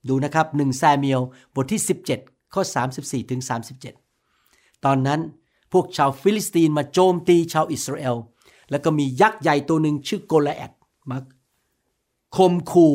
[0.09, 1.21] ดูนะครับหนึ่งซามูเอล
[1.55, 1.83] บทที่
[2.19, 2.62] 17 ข้อ
[2.97, 3.41] 34ถึง
[4.12, 5.21] 37 ตอนนั้น
[5.73, 8.17] พวกชาวฟิลิสตีนมาโจมตีชาวอิสราเอล
[8.71, 10.73] แล้วก็มียักษ์ใหญ่ตัวหนึ่งชื่อโกลิอัท
[11.11, 11.19] มา
[12.37, 12.88] ข่มขู่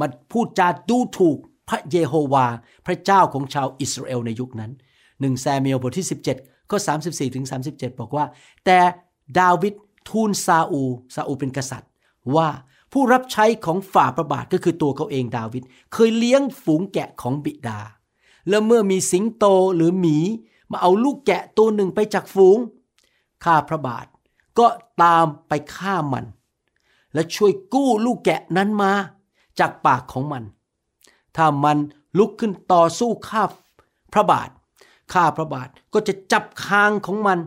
[0.00, 2.46] มาพูดจาดูถูกพระเยโฮวา
[2.86, 4.72] พระเจ้าของชาวอิสราเอลในยุคนั้น
[5.20, 6.08] หนึ่งซามูเอลบทที่
[6.38, 8.24] 17ข้อ34ถึง37 บอกว่า
[8.64, 8.78] แต่
[9.40, 9.74] ดาวิด
[10.08, 10.82] ทูลซาอูล
[11.14, 11.90] ซาอูลเป็นกษัตริย์
[12.36, 12.48] ว่า
[12.92, 15.62] ผู้รับใช้ของฝ่าประบาทก็คือตัวเขาเองดาวิด
[15.92, 17.80] เคยเลี้ยงฝูงแกะของบิดา
[18.48, 19.44] แล้วเมื่อมีสิงโต
[19.76, 20.18] หรือหมี
[20.70, 22.58] มาเอาลูกแกะตัวหนึ่งไปจากฝูง
[23.44, 24.06] ข้าพระบาท
[24.58, 24.66] ก็
[25.02, 26.24] ตามไปฆ่ามัน
[27.14, 28.92] และช่วยกู้ลูกแกะนั้นมา
[29.58, 30.42] จากปากของมัน
[31.36, 31.78] ถ้ามัน
[32.18, 33.42] ลุกขึ้นต่อสู้ข้า
[34.12, 34.48] พระบาท
[35.12, 37.38] ข้าพระบาทก็จะจับคางของมัน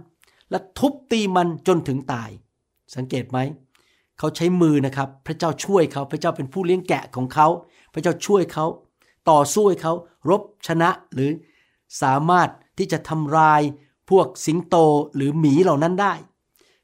[0.49, 2.29] และทุบตีมันจนถึงตาย
[2.95, 3.39] สังเกตไหม
[4.17, 7.47] เขาใช้มือนะครับ พระเจ้าช่วยเขา พระเจ้าเป็นผู้เลี้ยงแกะของเขา
[7.93, 8.65] พระเจ้าช่วยเขา
[9.29, 9.93] ต่อสู้ให้เขา
[10.29, 11.31] รบชนะหรือ
[12.01, 12.49] สามารถ
[12.79, 13.61] ที่จะทำลาย
[14.09, 14.75] พวกสิงโต
[15.15, 16.13] หรือหมีเหล่านั้นได้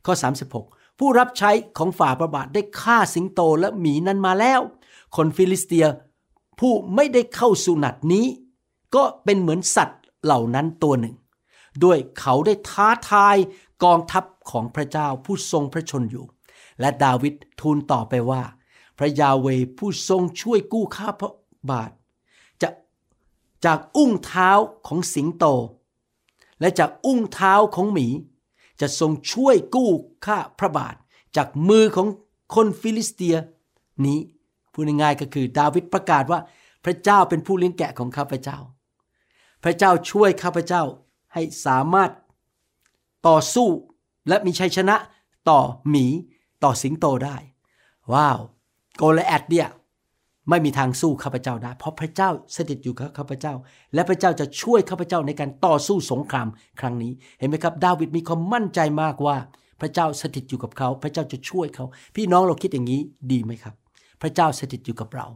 [0.06, 0.14] ข้อ
[0.58, 4.60] 36 ผู้รับใช้ของฝ่าประบาทได้ฆ่าสิงโตและหมีนั้นมาแล้ว
[5.16, 5.86] คนฟิลิสเตีย
[6.60, 8.26] ผู้ไม่ได้เข้าสุนัตนี้
[8.96, 11.16] ก็เป็นเหมือนสัตว์เหล่านั้นตัวหนึ่ง
[11.84, 13.36] ด้วยเขาได้ท้าทาย
[13.84, 16.26] กองทัพของพระเจ้าผู้ทรงพระชนอยู่
[16.80, 18.44] และดาวิดทูลต่อไปว่า
[18.98, 21.32] พระยาเวผู้ทรงช่วยกู้ข้าพระ
[21.70, 21.92] บาท
[22.62, 22.70] จะ
[23.66, 24.52] จากอุ้งเท้า
[24.88, 25.46] ของสิงโต
[26.60, 28.08] และจากอุ้งเท้าของหมี
[28.82, 29.92] จะทรงช่วยกู้
[30.26, 30.96] ข้าพระบาท
[31.36, 32.08] จากมือของ
[32.56, 33.36] คนฟิลิสเตีย
[34.06, 34.20] นี้
[34.72, 36.40] พูดง่ายๆก็คือดาวิดประกาศว่า
[36.86, 38.58] พระเจ้าเป็นผู้เลี้ยงแกะของข้าพเจ้า
[39.64, 40.84] พระเจ้าช่วยข้าพเจ้า
[41.34, 42.12] ให้สามารถ
[43.28, 43.68] ต่อสู้
[44.28, 44.96] และมีชัยชนะ
[45.50, 46.06] ต่อหมี
[46.64, 47.38] ต่อสิงโตได้
[48.14, 48.40] ว้าว
[48.98, 49.68] โกลแอดเนี่ย
[50.50, 53.54] ไม่มีทางสู้ข้าพเจ้าได้ เพราะพระเจ้าสถิตอยู่กับข้าพเจ้า
[53.94, 56.48] และพระเจ้าจะช่วยข้าพเจ้าในการต่อสู้สงคราม
[56.80, 59.38] ครั้งนี้ เห็นไหมครับ ดาวิดมีความมั่นใจมากว่า
[59.82, 63.76] พระเจ้าสถิตอยู่กับเขา พระเจ้าจะช่วยเขา พี่น้องเราคิดอย่างนี้ดีไหมครับ
[64.22, 65.28] พระเจ้าสถิตอยู่กับเรา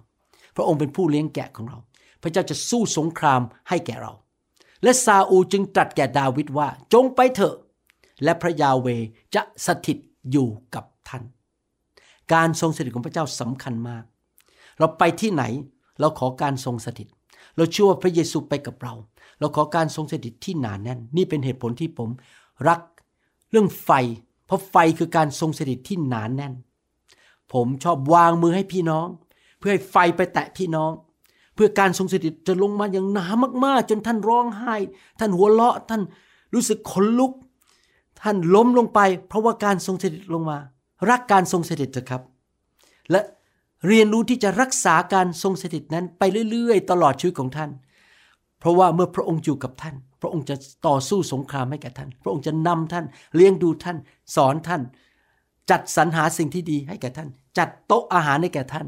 [0.55, 1.77] พระองค์เป็นผู้เลี้ยงแกะของเรา
[2.23, 4.13] พระเจ้าจะสู้สงครามให้แก่เรา
[4.83, 7.55] และซาอูจึงตรัสแก่ดาวิดว่า จงไปเถอะ
[8.23, 8.87] และพระยาเว
[9.35, 9.97] จะสถิต
[10.31, 11.23] อยู่กับท่าน
[12.33, 14.03] การทรงสถิตของพระเจ้าสำคัญมาก
[14.79, 15.43] เราไปที่ไหน
[15.99, 17.07] เราขอการทรงสถิต
[17.55, 18.93] เราเชื่อว่าพระเยซูไปกับเรา
[19.39, 22.09] เราขอการทรงสถิตที่หนานแน่น นี่เป็นเหตุผลที่ผม
[22.67, 22.79] รัก
[23.51, 23.89] เรื่องไฟ
[24.45, 26.53] เพราะไฟคือการทรงสถิตที่หนานแน่น
[27.53, 29.07] ผมชอบวางมือให้พี่น้อง
[29.59, 30.91] เพื่อให้ไฟไปแตะพี่น้อง
[31.55, 33.25] เพื่อการทรงสถิตจะลงมาอย่างหนา
[33.65, 34.75] มากๆ จนท่านร้องไห้
[35.19, 36.01] ท่านหัวเราะ ท่าน
[36.53, 37.33] รู้สึกขนลุก
[38.21, 40.57] ท่านล้มลงไป เพราะว่าการทรงสถิตลงมา
[41.09, 42.21] รักการทรงสถิตเถอะครับ
[43.11, 43.21] และ
[43.87, 47.71] เรียนรู้ที่จะรักษาการทรงสถิตนั้นไปเรื่อยๆ ตลอดชีวิตของท่าน
[48.59, 50.55] เพราะว่าเมื่อพระองค์อยู่กับท่าน พระองค์จะ
[50.87, 53.97] ต่อสู้สงครามให้แก่ท่าน พระองค์จะนำท่านเลี้ยงดูท่าน
[54.35, 54.81] สอนท่าน
[55.69, 58.87] จัดสรรหาสิ่งที่ดีให้แก่ท่าน จัดโต๊ะอาหารให้แก่ท่าน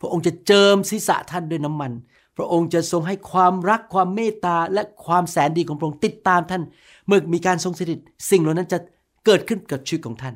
[0.00, 1.92] พระองค์จะเจิมศีรษะท่านด้วยน้ำมัน
[2.36, 6.62] พระองค์จะทรงให้ความรักความเมตตาและความแสนดีของพระองค์ติดตามท่าน
[7.06, 7.98] เมื่อมีการทรงสถิต
[8.30, 8.78] สิ่งเหล่านั้นจะ
[9.26, 10.34] เกิดขึ้นกับชีวิตของท่าน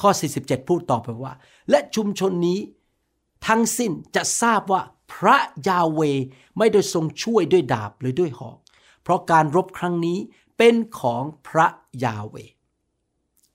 [0.00, 0.10] ข้อ
[0.40, 1.32] 47 พูดต่อไปว่า
[1.70, 2.58] และชุมชนนี้
[3.46, 4.82] ทั้งสิ้นจะทราบว่า
[5.12, 5.36] พระ
[5.68, 6.00] ยาเว
[6.58, 8.58] ไม่ได้ทรงช่วยด้วยดาบหรือด้วยหอก
[9.02, 10.18] เพราะการรบครั้งนี้
[10.58, 11.66] เป็นของพระ
[12.04, 12.36] ยาเว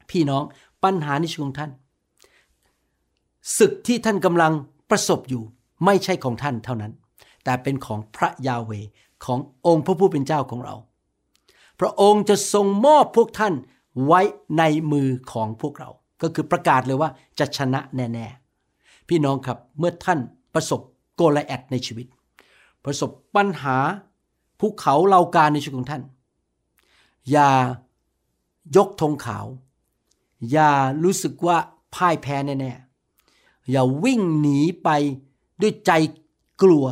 [0.10, 0.44] พี่น้อง
[0.84, 1.72] ปัญหาในชีวิตของท่าน
[3.58, 4.54] ศึกที่ท่านกำลัง
[4.90, 5.44] ประสบอยู่
[5.86, 6.94] ไม่ใช่ของท่านเท่านั้น
[7.44, 8.72] แต่เป็นของพระยาเว
[9.26, 10.76] ขององค์พระผู้เป็นเจ้าของเรา
[11.80, 13.54] พระองค์จะทรงมอบพวกท่าน
[14.06, 14.22] ไว้
[14.58, 15.90] ในมือของพวกเรา
[16.22, 18.28] ก็คือประกาศเลยว่าจะชนะแน่
[18.68, 20.20] ๆ พี่น้องครับเมื่อท่าน
[20.54, 20.82] ประสบ
[21.16, 22.08] โกลแอดในชีวิต
[22.86, 23.78] ประสบปัญหา
[24.60, 26.04] ภูเขาเหล่ากาในชีวิตของท่าน
[27.32, 27.50] อย่า
[28.76, 29.46] ยกธงขาว
[30.52, 30.72] อย่า
[31.04, 31.58] รู้สึกว่า
[31.96, 34.90] พ่ายแพ้แน่ๆอย่าวิ่งหนีไป
[35.62, 35.92] ด้วยใจ
[36.62, 36.86] กลัว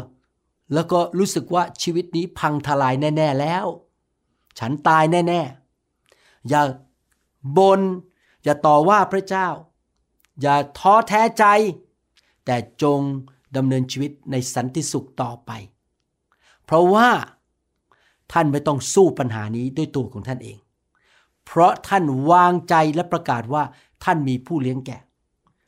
[0.74, 3.66] แล้วก็รู้สึกว่าชีวิตนี้พังทลายแน่ ๆแล้ว
[4.60, 5.42] ฉันตายแน่
[5.96, 6.62] ๆ อย่า
[7.58, 7.82] บน
[8.44, 9.48] อย่าต่อว่าพระเจ้า
[10.42, 11.46] อย่าท้อแท้ใจ
[12.46, 13.00] แต่จง
[13.56, 15.52] ดำเนินชีวิตในสันติสุขต่อไป
[16.66, 17.10] เพราะว่า
[18.32, 20.58] ท่านไม่ต้องสู้ปัญหานี้ด้วยตัวของท่านเอง
[21.46, 23.64] เพราะท่านวางใจและประกาศว่า
[24.04, 25.02] ท่านมีผู้เลี้ยงแกะ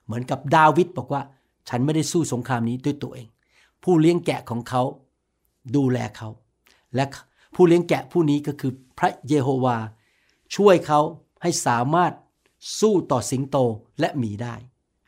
[0.05, 1.21] เหมือนกับดาวิดบอกว่า
[1.69, 3.27] ฉันไม่ได้สู้สงครามนี้ด้วยตัวเอง
[3.83, 4.81] ผู้เลี้ยงแกะของเขา
[5.75, 6.29] ดูแลเขา
[6.95, 7.05] และ
[7.55, 9.77] ผู้เลี้ยงแกะผู้นี้ก็คือพระเยโฮวา
[10.55, 10.99] ช่วยเขา
[11.41, 12.13] ให้สามารถ
[12.79, 13.57] สู้ต่อสิงโต
[13.99, 14.55] และหมีได้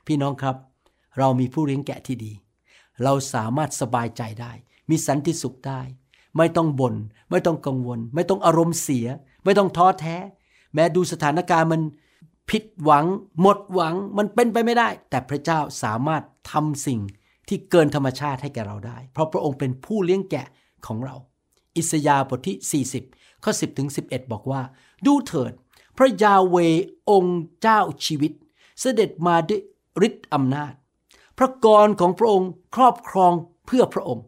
[0.07, 0.55] พี่น้องครับ
[1.17, 2.33] เรามีผู้เลี้ยงแกะที่ดี
[3.03, 4.51] เราสามารถสบายใจได้
[4.89, 5.81] มีสันติสุขได้
[6.37, 6.95] ไม่ต้องบน่น
[7.31, 9.07] ไม่ต้องกังวล ไม่ต้องอารมณ์เสีย
[9.43, 10.17] ไม่ต้องท้อแท้
[10.73, 11.81] แม้ดูสถานการณ์มัน
[12.49, 13.05] ผิดหวัง
[13.41, 16.99] หมดหวังมันเป็นไปไม่ได้ แต่พระเจ้าสามารถทำสิ่ง
[17.47, 20.47] ที่เกินธรรมชาติให้แก่เราได้ เพราะพระองค์เป็นผู้เลี้ยงแกะ
[20.87, 21.15] ของเรา
[21.77, 24.61] อิสยาห์บทที่ 40 ข้อ 10ถึง11 บอกว่า
[25.05, 25.53] ดูเถิด
[25.97, 26.57] พระยาเว
[27.09, 28.31] องค์เจ้าชีวิต
[28.79, 29.61] เสด็จมาด้วย
[30.07, 30.73] ฤทธิ์อำนาจ
[31.37, 33.33] พระกรของพระองค์ครอบครอง
[33.65, 34.25] เพื่อพระองค์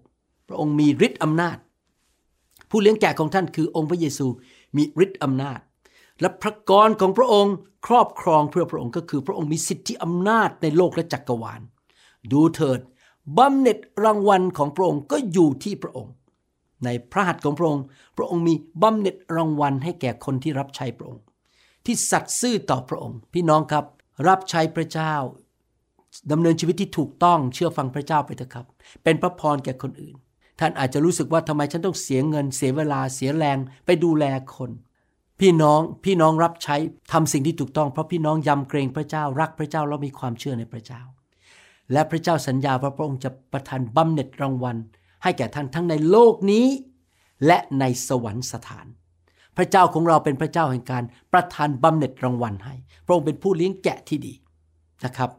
[0.47, 1.57] พระองค์มีฤทธิ์อำนาจ
[2.69, 4.27] ผู้เลี้ยงแกะของท่านคือองค์พระเยซู
[4.75, 5.59] มีฤทธิ์อำนาจ
[6.21, 7.53] และพระกรของพระองค์
[7.87, 11.61] ครอบครองเพื่อพระองค์ก็คือพระองค์มีสิทธิอำนาจในโลกและจักกรวาล
[12.31, 12.79] ดูเถิด
[13.37, 16.13] บำเหน็จรางวัลของพระองค์ก็อยู่ที่พระองค์
[16.85, 17.83] ในพระหัตถ์ของพระองค์
[18.17, 21.23] พระองค์มีบำเหน็จรางวัลให้แก่คนที่รับใช้พระองค์
[21.89, 23.85] ที่สัตย์ซื่อต่อพระองค์ พี่น้องครับ
[24.27, 25.13] รับใช้พระเจ้า
[26.31, 28.65] ดำเนินชีวิตที่ถูกต้องเชื่อฟังพระเจ้าไปเถอะครับ
[29.03, 30.15] เป็นพระพรแก่คนอื่น
[30.59, 34.25] ท่านอาจจะรู้สึกว่าทำไมฉันต้องเสียเงิน เสียเวลาเสียแรงไปดูแล
[34.55, 34.71] คน
[35.39, 36.75] พี่น้องพี่น้องรับใช้
[37.11, 41.01] ทำสิ่งที่ถูกต้องเพราะพี่น้องยำเกรงพระเจ้ารักพระเจ้าแล้วมีความเชื่อในพระเจ้า
[41.91, 44.77] และพระเจ้าสัญญาว่าพระองค์จะประทานบำเหน็จรางวัล
[45.23, 46.67] ให้แก่ท่านทั้งในโลกนี้
[47.45, 48.87] และในสวรรคสถาน
[49.57, 54.33] พระเจ้าของเราเป็นพระเจ้าแห่งการประทานบำเหน็จรางวัลให้ พระองค์เป็นผู้เลี้ยงแกะที่ดี
[55.05, 55.29] นะครับ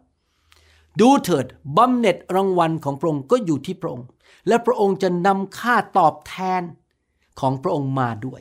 [1.01, 1.47] ดูเถิด
[1.77, 4.07] บำเหน็จรางวัลของพระองค์ก็อยู่ที่พระองค์
[4.49, 6.63] และพระองค์จะนำค่าตอบแทน
[7.41, 8.41] ของพระองค์มาด้วย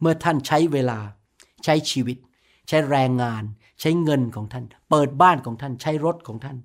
[0.00, 0.98] เมื่อท่านใช้เวลา
[1.64, 2.16] ใช้ชีวิต
[2.68, 3.42] ใช้แรงงาน
[3.80, 6.56] ใช้เงินของท่าน เปิดบ้านของท่านใช้รถของท่าน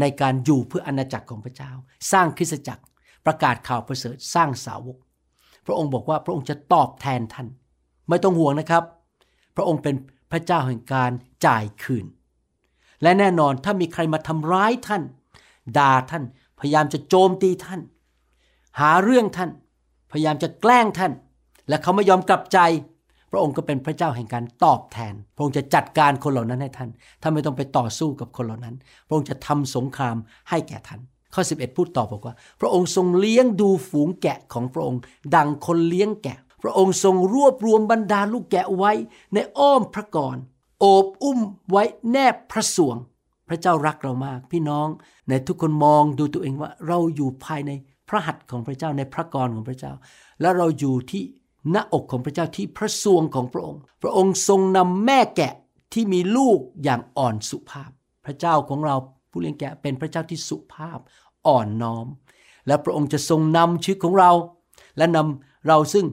[0.00, 1.72] ในการอยู่เพื่ออาณาจักรของพระเจ้า
[2.12, 2.84] สร้างคริสตจักร
[3.26, 4.96] ประกาศข่าวประเสริฐสร้างสาวก
[5.66, 7.46] พระองค์บอกว่าพระองค์จะตอบแทนท่าน
[8.08, 8.84] ไม่ต้องห่วงนะครับ
[9.56, 9.94] พระองค์เป็น
[10.30, 11.10] พระเจ้าแห่งการ
[11.46, 12.06] จ่ายคืน
[13.02, 15.02] และแน่นอนถ้ามีใครมาทำร้ายท่าน
[15.78, 16.24] ด่าท่าน
[16.60, 17.80] พยายามจะโจมตีท่าน
[18.80, 19.50] หาเรื่องท่าน
[20.12, 21.12] พยายามจะแกล้งท่าน
[21.68, 22.58] และเขาไม่ยอมกลับใจ
[23.30, 26.90] พระองค์ก็เป็นพระเจ้าแห่งการตอบแทน พระองค์จะจัดการคนเหล่านั้นให้ท่าน
[27.22, 28.74] ท่านไม่ต้องไปต่อสู้กับคนเหล่านั้น
[29.06, 30.16] พระองค์จะทำสงคราม
[30.50, 31.00] ให้แก่ท่าน
[31.34, 35.00] ข้อ 11 พูดต่อบอกว่า พระองค์ทรงเลี้ยงดูฝูงแกะของพระองค์
[35.34, 38.92] ดังคนเลี้ยงแกะ พระองค์ทรงรวบรวมบรรดาลูกแกะไว้
[39.34, 40.36] ในอ้อมพระกร
[40.80, 42.96] โอบอุ้มไว้แนบพระสวง
[43.48, 44.88] พระเจ้ารักเรามากพี่น้อง
[45.28, 47.70] ในทุกคนมองดูตัวเองว่าเราอยู่ภายใน
[48.08, 49.92] พระหัตถ์ของพระเจ้าในพระกรของพระเจ้า
[50.40, 51.22] และเราอยู่ที่
[51.70, 55.52] หน้าอกของพระเจ้าที่พระสวงของพระองค์ พระองค์ทรงนำแม่แกะ
[55.92, 57.90] ที่มีลูกอย่างอ่อนสุภาพ
[58.24, 58.96] พระเจ้าของเรา
[59.36, 60.98] ผู้เลี้ยงแกะเป็นพระเจ้าที่สุภาพ
[61.46, 62.06] อ่อนน้อม
[62.66, 64.30] และพระองค์จะทรงนำชีวิตของเรา
[64.96, 66.04] และนำเราซึ่ง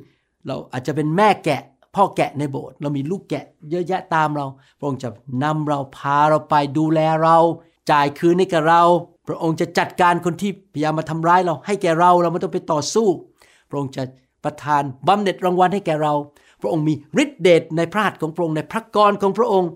[0.48, 1.62] เราอาจจะเป็นแม่แกะ
[1.96, 4.46] พ่อแกะในโบสถ์เรามีลูกแกะเยอะแยะตามเรา
[4.78, 5.10] พระองค์จะ
[5.44, 7.38] นำเราพาเราไปดูแลเรา
[7.92, 8.82] จ่ายคืนให้กับเรา
[9.28, 13.08] พระองค์จะจัดการคนที่พยายามมาทำร้ายเราให้แก่เราเราไม่ต้องไปต่อสู้
[13.70, 14.04] พระองค์จะ
[14.44, 16.14] ประทานบำเหน็จรางวัลให้แก่เรา
[16.62, 19.70] พระองค์มีฤทธิเดชในพระหัตถ์ของพระองค์ในพระกรของพระองค์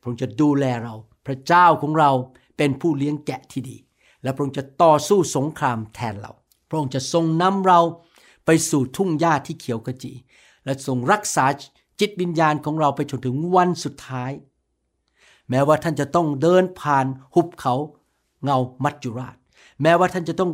[0.00, 0.94] พระองค์จะดูแลเรา
[1.26, 2.10] พระเจ้าของเรา
[2.56, 3.76] เป็นผู้เลี้ยงแกะที่ดี
[4.22, 6.32] และพระองค์จะต่อสู้สงครามแทนเรา
[6.68, 7.80] พระองค์จะทรงนำเรา
[8.46, 10.12] ไปสู่ทุ่งหญ้าที่เขียวกระจี
[10.64, 11.44] และทรงรักษา
[12.00, 14.32] จิตวิญญาณของเราไปจนถึงวันสุดท้าย
[15.50, 17.74] แม้ว่าท่านจะต้องเดินผ่านหุบเขา
[18.44, 19.36] เงามัจจุราช
[19.82, 20.50] แม้ว่าท่านจะต้อง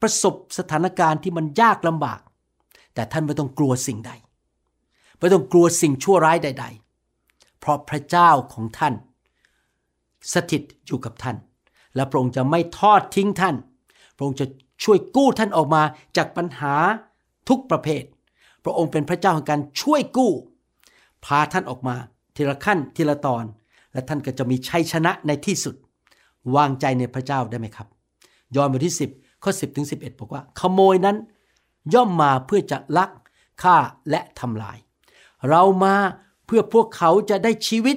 [0.00, 2.20] ประสบสถานการณ์ที่มันยากลำบาก
[2.94, 4.12] แต่ท่านไม่ต้องกลัวสิ่งใด
[5.18, 6.66] ไม่ต้องกลัวสิ่งชั่วร้ายใด
[7.12, 8.94] ๆ เพราะพระเจ้าของท่าน
[10.32, 11.36] สถิตอยู่กับท่าน
[11.94, 13.56] และพระองค์จะไม่ทอดทิ้งท่าน
[14.16, 14.46] พระองค์จะ
[14.84, 15.82] ช่วยกู้ท่านออกมา
[16.16, 16.74] จากปัญหา
[17.48, 18.04] ทุกประเภท
[18.64, 20.32] พระองค์เป็นพระเจ้าของการช่วยกู้
[21.24, 21.96] พาท่านออกมา
[22.36, 23.44] ทีละขั้นทีละตอน
[23.92, 25.74] และท่านก็จะมีชัยชนะในที่สุด
[26.56, 27.88] วางใจในพระเจ้าได้ไหมครับ
[28.54, 31.16] ยอห์นบทที่ 10 ข้อ 10 ถึง 11 บอกว่า ขโมยนั้น
[31.94, 33.10] ย่อมมาเพื่อจะลัก
[33.62, 33.76] ฆ่า
[34.10, 34.78] และทำลาย
[35.48, 35.94] เรามา
[36.46, 37.96] เพื่อพวกเขาจะได้ชีวิต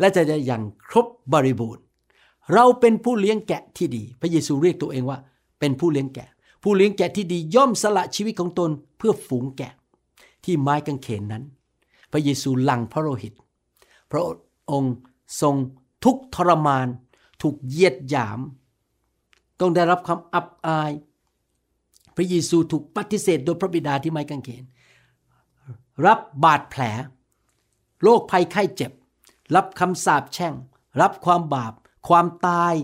[0.00, 1.82] และจะได้อย่างครบบริบูรณ์
[2.52, 5.18] เราเป็นผู้เลี้ยงแกะที่ดี พระเยซูเรียกตัวเองว่า
[5.60, 6.28] เป็นผู้เลี้ยงแกะ
[6.62, 9.72] ผู้เลี้ยงแกะที่ดีย่อมสละชีวิตของตนเพื่อฝูงแกะ
[10.44, 11.44] ที่ไม้กางเขนนั้น
[12.12, 13.34] พระเยซูหลังพระโลหิต
[14.10, 14.22] พระ
[14.70, 14.94] องค์
[15.40, 15.54] ทรง
[16.04, 16.86] ทุกทรมาน
[17.42, 18.40] ถูกเยียดหยาม
[19.60, 20.92] ต้องได้รับความอับอาย
[22.16, 24.64] พระเยซูถูกปฏิเสธโดยพระบิดาที่ไม้กางเขน
[26.06, 26.82] รับบาดแผล
[28.02, 28.92] โรคภัยไข้เจ็บ
[29.54, 30.54] รับคำสาปแช่ง
[31.00, 31.72] รับความบาป
[32.08, 32.74] ความตาย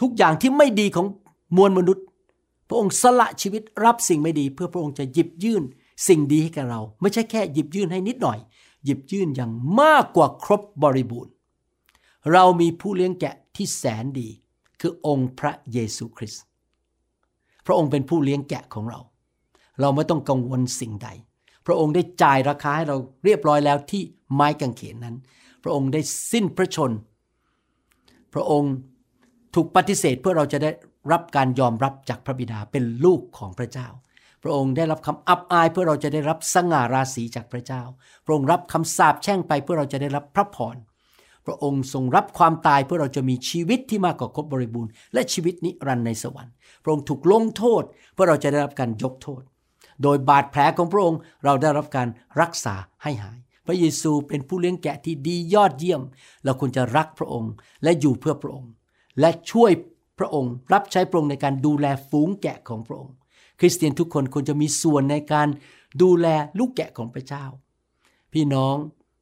[0.00, 1.06] ทุกอย่างที่ไม่ดีของ
[1.56, 2.04] มวลมนุษย์
[2.68, 5.62] พระองค์สละชีวิตรับสิ่งไม่ดี เพื่อพระองค์จะหยิบยื่น
[6.08, 8.38] สิ่งดีให้กับเรา ไม่ใช่แค่หยิบยื่นให้นิดหน่อย
[8.84, 11.32] หยิบยื่นอย่างมากกว่าครบบริบูรณ์
[12.32, 14.28] เรามีผู้เลี้ยงแกะที่แสนดี
[14.80, 16.42] คือองค์พระเยซูคริสต์
[17.66, 19.00] พระองค์เป็นผู้เลี้ยงแกะของเรา
[19.80, 21.08] เราไม่ต้องกังวลสิ่งใด
[21.66, 24.02] พระองค์ได้จ่ายราคาให้เราเรียบร้อยแล้วที่
[24.34, 25.16] ไม้กางเขนนั้น
[25.62, 26.00] พระองค์ได้
[26.32, 26.92] สิ้นพระชน
[28.34, 28.74] พระองค์
[29.54, 30.70] ถูกปฏิเสธเพื่อเราจะได้
[31.12, 33.88] รับการยอมรับจากพระบิดาเป็นลูกของพระเจ้า
[34.42, 37.82] พระองค์ได้รับคำอับอายเพื่อเราจะได้รับสง่าราศีจากพระเจ้า
[38.24, 40.76] พระองค์รับคำสาปแช่งไปเพื่อเราจะได้รับพระพร
[41.46, 47.82] พระองค์ทรงรับความตายเพื่อเราจะมีชีวิตที่มากกว่าครบบริบูรณ์และชีวิตนิรันดร์ในสวรรค์ พระองค์ถูกลงโทษ
[48.14, 49.42] เพื่อเราจะได้รับการยกโทษ
[50.02, 52.08] โดยบาดแผลของพระองค์เราได้รับการ
[52.40, 56.02] รักษาให้หาย พระเยซูเป็นผู้เลี้ยงแกะที่ดียอดเยี่ยม
[56.44, 58.70] เราควรจะรักพระองค์และอยู่เพื่อพระองค์
[59.20, 59.70] และช่วย
[60.18, 63.14] พระองค์ รับใช้พระองค์ในการดูแลฝูงแกะของพระองค์
[63.60, 65.48] คริสเตียนทุกคนควรจะมีส่วนในการ
[66.02, 66.26] ดูแล
[66.58, 67.44] ลูกแกะของพระเจ้า
[68.32, 68.76] พี่น้อง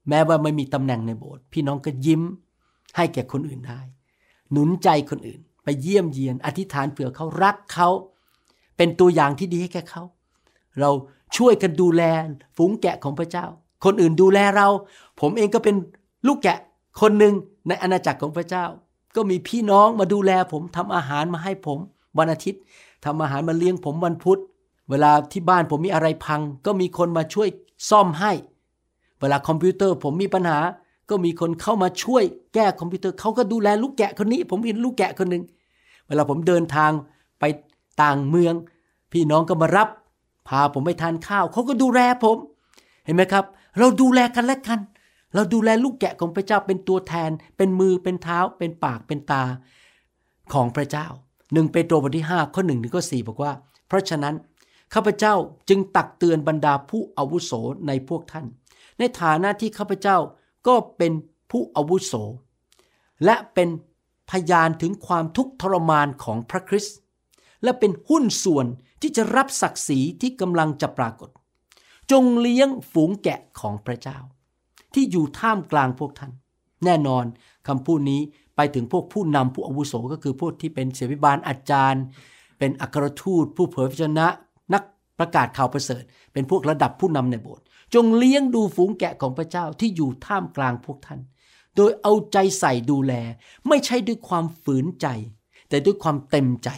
[0.08, 2.22] แม้ว่าไม่มีตำแหน่งในโบสถ์พี่น้องก็ยิ้ม
[2.96, 3.80] ให้แก่คนอื่นได้
[4.52, 7.88] หนุนใจคนอื่น ไปเยี่ยมเยียน อธิษฐานเผื่อเขารักเขา
[8.76, 10.02] เป็นตัวอย่างที่ดีให้แก่เขา
[10.80, 10.90] เรา
[11.36, 12.02] ช่วยกันดูแล
[12.56, 13.46] ฝูงแกะของพระเจ้า
[13.84, 14.68] คนอื่นดูแลเรา
[15.20, 15.76] ผมเองก็เป็น
[16.26, 16.58] ลูกแกะ
[17.00, 17.34] คนหนึ่ง
[17.68, 18.64] ในอาณาจักรของพระเจ้า
[19.16, 21.78] ก็มีพี่น้องมาดูแลผมทำอาหารมาให้ผม
[22.18, 22.60] วันอาทิตย์
[23.04, 24.40] ทำอาหารมาเลี้ยงผมวันพุธ
[24.90, 27.48] เวลาที่บ้านผมมีอะไรพัง ก็มีคนมาช่วย
[27.90, 28.32] ซ่อมให้
[29.20, 30.58] เวลาคอมพิวเตอร์ผมมีปัญหา
[31.10, 35.42] ก็มีคนเข้ามาช่วยแก้คอมพิวเตอร์เขาก็ดูแลลูกแกะคนนี้ ผมเห็นลูกแกะคนหนึ่ง
[36.06, 36.90] เวลาผมเดินทาง
[37.40, 37.44] ไป
[38.02, 38.54] ต่างเมือง
[39.12, 39.88] พี่น้องก็มารับ
[40.48, 42.36] พาผมไปทานข้าวเขาก็ดูแลผม
[43.04, 43.44] เห็นไหมครับ
[43.78, 44.80] เราดูแลกันและกัน
[45.34, 49.42] เราดูแลลูกแกะของพระเจ้าเป็นตัวแทน เป็นมือเป็นเท้า เป็นปากเป็นตา
[50.52, 51.06] ของพระเจ้า
[51.52, 53.52] หนึ่งเปโตรบทที่5ข้อหนึ่งถึงข้อสี่บอกว่า
[53.88, 54.34] เพราะฉะนั้น
[54.94, 55.34] ข้าพเจ้า
[55.68, 57.52] จึงตักเตือนบรรดาผู้อาวุโส
[57.86, 58.46] ในพวกท่าน
[58.98, 60.16] ในฐานะที่ข้าพเจ้า
[60.66, 61.12] ก็เป็น
[61.50, 62.12] ผู้อาวุโส
[63.24, 63.68] และเป็น
[64.30, 66.96] พยานถึงความทุกข์ทรมานของพระคริสต์
[67.62, 68.66] และเป็นหุ้นส่วน
[69.00, 71.30] ที่จะรับศักดิ์ศรีที่กำลังจะปรากฏ
[72.10, 74.18] จงเลี้ยงฝูงแกะของพระเจ้า
[74.94, 76.32] ที่อยู่ท่ามกลางพวกท่าน
[76.84, 77.24] แน่นอน
[77.68, 78.20] คำพูดนี้
[78.56, 82.02] ไปถึงพวกผู้นำผู้อาวุโสก็คือพวกที่เป็นเสวิบาลอาจารย์
[82.58, 84.26] เป็นอัครทูต ผู้เผยพระชนะ
[84.74, 84.82] นัก
[85.18, 91.20] ประกาศข่าวประเสริฐ เป็นพวกระดับผู้นำในโบสถ์จงเลี้ยงดูฝูงแกะของพระเจ้าที่อยู่ท่ามกลางพวกท่าน
[91.76, 93.12] โดยเอาใจใส่ดูแล
[93.68, 95.06] ไม่ใช่ด้วยความฝืนใจ
[95.68, 96.70] แต่ด้วยความเต็มใจ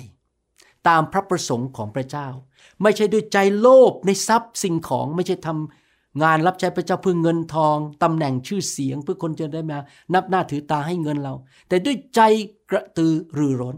[0.88, 2.28] ตามพระประสงค์ของพระเจ้า
[2.82, 9.78] ไม่ใช่ด้วยใจโลภในทรัพย์สิ่งของไม่ใช่ทำงานรับใช้พระเจ้าเพื่อเงินทองตำแหน่งชื่อเสียงเพื่อคนจะได้มา
[10.14, 11.34] นับหน้าถือตาให้เงินเรา
[11.68, 12.20] แต่ด้วยใจ
[12.70, 13.76] กระตือรือร้น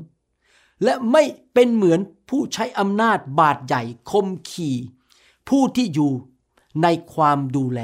[0.85, 1.23] และไม่
[1.55, 4.77] เป็นเหมือนผู้ใช้อำนาจบาดใหญ่คมขี่
[5.49, 6.13] ผู้ที่อยู่
[6.83, 7.81] ในความดูแล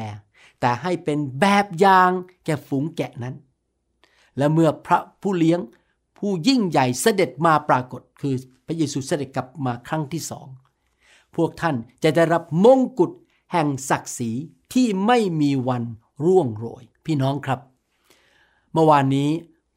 [0.61, 2.11] แต่ให้เป็นแบบอย่าง
[2.45, 3.35] แก่ฝูงแกะนั้น
[4.37, 5.61] และเมื่อพระผู้เลี้ยง
[6.19, 8.35] ผู้ยิ่งใหญ่เสด็จมาปรากฏ คือ
[8.67, 10.47] พระเยซูเสด็จกลับมาครั้งที่สอง
[11.43, 13.11] วกท่านจะได้รับมงกุฎ
[13.53, 14.31] แห่งศักดิ์ศรี
[14.73, 15.83] ที่ไม่มีวัน
[16.25, 17.61] ร่วงโรย พี่น้องครับ
[18.73, 19.29] เมื่อวานนี้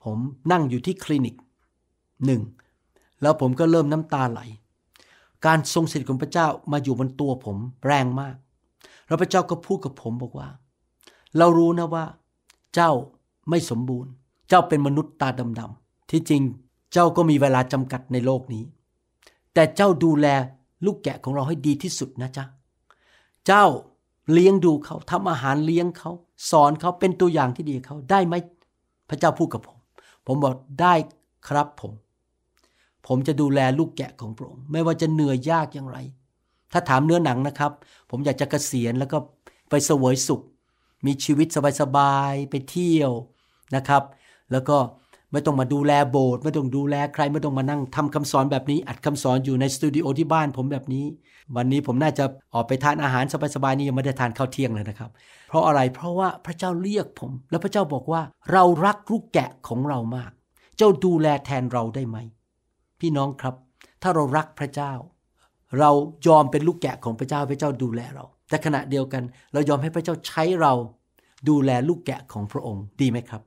[0.03, 0.17] ผม
[0.51, 1.35] นั่งอยู่ที่คลินิก
[2.25, 2.41] หนึ่ง
[3.21, 4.41] แล้วผมก็เริ่มน้ำตาไหล
[5.45, 8.35] การทรงสถิตของพระเจ้ามาอยู่บนตัวผมแรงมาก
[9.07, 10.49] แล้วพระเจ้าก็พูดกับผมบอกว่า
[11.37, 12.05] เรารู้นะว่า
[12.75, 12.91] เจ้า
[13.49, 14.11] ไม่สมบูรณ์
[14.49, 16.43] เจ้าเป็นมนุษย์ตาดำๆที่จริง
[16.93, 18.63] เจ้าก็มีเวลาจำกัดในโลกนี้
[19.53, 20.27] แต่เจ้าดูแล
[20.85, 22.45] ลูกแกะของเราให้ดีที่สุดนะจ๊ะ
[23.47, 23.65] เจ้า
[24.31, 26.11] เลี้ยงดูเขาทำอาหารเลี้ยงเขา
[26.51, 28.35] สอนเขาเป็นตัวอย่างที่ดีเขาได้ไหม
[29.09, 29.77] พระเจ้าพูดกับผม
[30.27, 30.93] ผมบอกได้
[31.47, 31.91] ครับผม
[33.07, 35.97] ผมจะดูแลลูกแกะของพระองค์ไม่ว่าจะเหนื่อยยากอย่างไร
[36.73, 37.71] ถ้าถามเนื้อหนังนะครับ
[38.09, 39.17] ผมอยากจะกะเกษียณแล้วก็
[39.69, 40.41] ไปเสวยสุข
[41.05, 41.47] มีชีวิต
[41.81, 43.11] สบายๆไปเที่ยว
[43.75, 44.03] นะครับ
[44.51, 44.77] แล้วก็
[45.33, 51.05] ไม่ต้องมาดูแลโบสถ์ไม่ต้องดูแลใครไม่ต้องมานั่งทำคำสอนแบบนี้ อัดคำสอนอยู่ในสตูดิโอที่บ้านผมแบบนี้
[51.55, 53.23] วันนี้ผมน่าจะออกไปทานอาหาร
[53.55, 55.11] สบายๆนี่ยังไม่ได้ทานข้าวเที่ยงเลยนะครับ
[55.47, 60.31] เพราะอะไรเพราะว่าพระเจ้าเรียกผม แล้วพระเจ้าบอกว่า เรารักลูกแกะของเรามาก
[60.77, 62.17] เจ้าดูแลแทนเราได้ไหม
[62.99, 63.55] พี่น้องครับ
[64.01, 64.93] ถ้าเรารักพระเจ้า
[65.79, 65.91] เรา
[66.27, 69.23] ยอมเป็นลูกแกะของพระเจ้าพระเจ้าดูแลเรา แต่ขณะเดียวกัน
[69.53, 70.73] เรายอมให้พระเจ้าใช้เรา
[71.49, 73.41] ดูแลลูกแกะของพระองค์ดีไหมครับ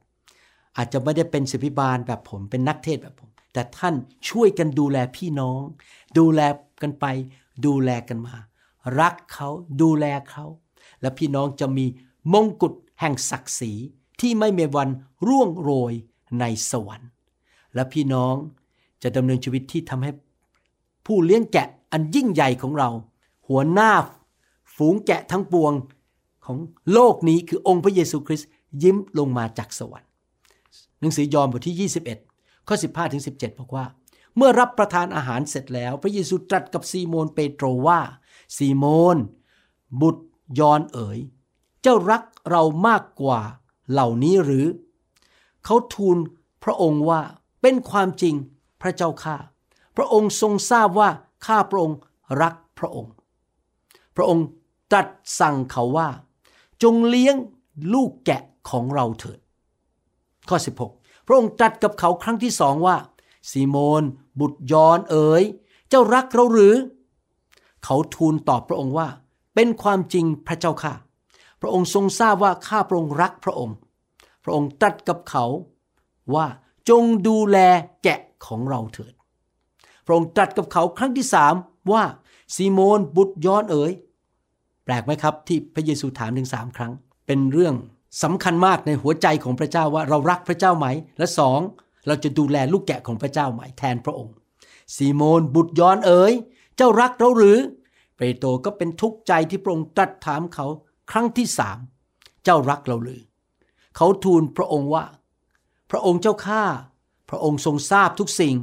[0.76, 3.94] อาจจะไม่ได้เป็นศิบิบาลแบบผมเป็นนักเทศแบบผม แต่ท่าน
[4.28, 5.60] ช่วยกันดูแลพี่น้อง
[6.18, 6.40] ดูแล
[6.82, 7.06] กันไป
[7.66, 8.36] ดูแลกันมา
[9.00, 9.48] รักเขา
[9.82, 10.44] ดูแลเขา
[11.00, 11.86] และพี่น้องจะมี
[12.32, 13.72] มงกุฎแห่งศักดิ์ศรี
[14.20, 14.88] ที่ไม่มีวัน
[15.26, 15.92] ร่วงโรย
[16.40, 17.10] ในสวรรค์
[17.74, 18.34] และพี่น้อง
[19.02, 20.10] จะดำเนินชีวิตที่ทำให้
[21.06, 22.90] ผู้เลี้ยงแกะอันยิ่งใหญ่ของเรา
[23.48, 23.90] หัวหน้า
[24.74, 25.72] ฝูงแกะทั้งปวง
[26.46, 26.58] ของ
[26.92, 28.48] โลกนี้คือองค์พระเยซูคริสต์
[28.82, 30.05] ยิ้มลงมาจากสวรรค์
[31.00, 31.90] หนังสือยอห์นบทที่
[32.26, 33.84] 21 ข้อ 15ถึง17 บอกว่า
[34.36, 38.00] เมื่อรับประทานอาหารเสร็จแล้ว พระเยซูตรัสกับซีโมนเปโตรว่า
[38.56, 38.84] ซีโม
[39.14, 39.16] น
[40.00, 40.24] บุตร
[40.58, 41.18] ยอนเอ๋ย
[41.82, 43.40] เจ้ารักเรามากกว่า
[43.90, 44.66] เหล่านี้หรือ
[45.64, 46.16] เขาทูล
[46.64, 47.20] พระองค์ว่า
[47.62, 48.34] เป็นความจริง
[48.82, 49.36] พระเจ้าข้า
[49.96, 51.10] พระองค์ทรงทราบว่า
[51.46, 51.98] ข้าพระองค์
[52.42, 53.12] รักพระองค์
[54.16, 54.46] พระองค์
[54.90, 55.08] ตรัส
[55.40, 56.08] สั่งเขาว่า
[56.82, 57.36] จงเลี้ยง
[57.92, 59.38] ลูกแกะของเราเถิด
[60.48, 60.58] ข้อ
[60.92, 62.96] 16 พระองค์ตรัสกับเขาครั้งที่สองว่า
[63.50, 64.02] ซีโมน
[64.40, 65.42] บุตรยอนเอ๋ย
[65.88, 66.74] เจ้ารักเราหรือ
[67.84, 69.08] เขาทูลตอบพระองค์ว่า
[69.54, 70.94] เป็นความจริงพระเจ้าค่ะ
[71.60, 73.76] พระองค์ทรงทราบว่าข้าพระองค์รักพระองค์
[74.44, 75.44] พระองค์ตรัสกับเขา
[76.34, 76.46] ว่า
[76.88, 77.58] จงดูแล
[78.02, 79.12] แกะของเราเถิด
[80.06, 81.54] พระองค์ตรัสกับเขาครั้งที่สาม
[81.92, 82.02] ว่า
[82.54, 83.92] ซีโมนบุตรย้อนเอ๋ย
[84.84, 86.92] แปลกไหมครับที่พระเยซูถามถึงสามครั้ง
[87.26, 87.74] เป็นเรื่อง
[88.22, 90.86] สำคัญมากในหัวใจของพระเจ้าว่าเรารักพระเจ้าไหม
[91.18, 91.60] และสอง
[92.06, 94.34] เราจะดูแลลูกแกะของพระเจ้าไหมแทนพระองค์
[94.96, 96.32] ซีโมนบุตรย้อนเอ๋ย
[96.76, 97.58] เจ้ารักเราหรือ
[98.16, 100.66] เปโตรก็เป็นทุกข์ใจที่พระองค์ตรัสถามเขา
[101.10, 101.78] ครั้งที่สาม
[102.44, 103.22] เจ้ารักเราหรือ
[103.96, 105.04] เขาทูลพระองค์ว่า
[105.90, 106.62] พระองค์เจ้าข้า
[107.30, 108.56] พระองค์ทรงทราบทุกสิ่ง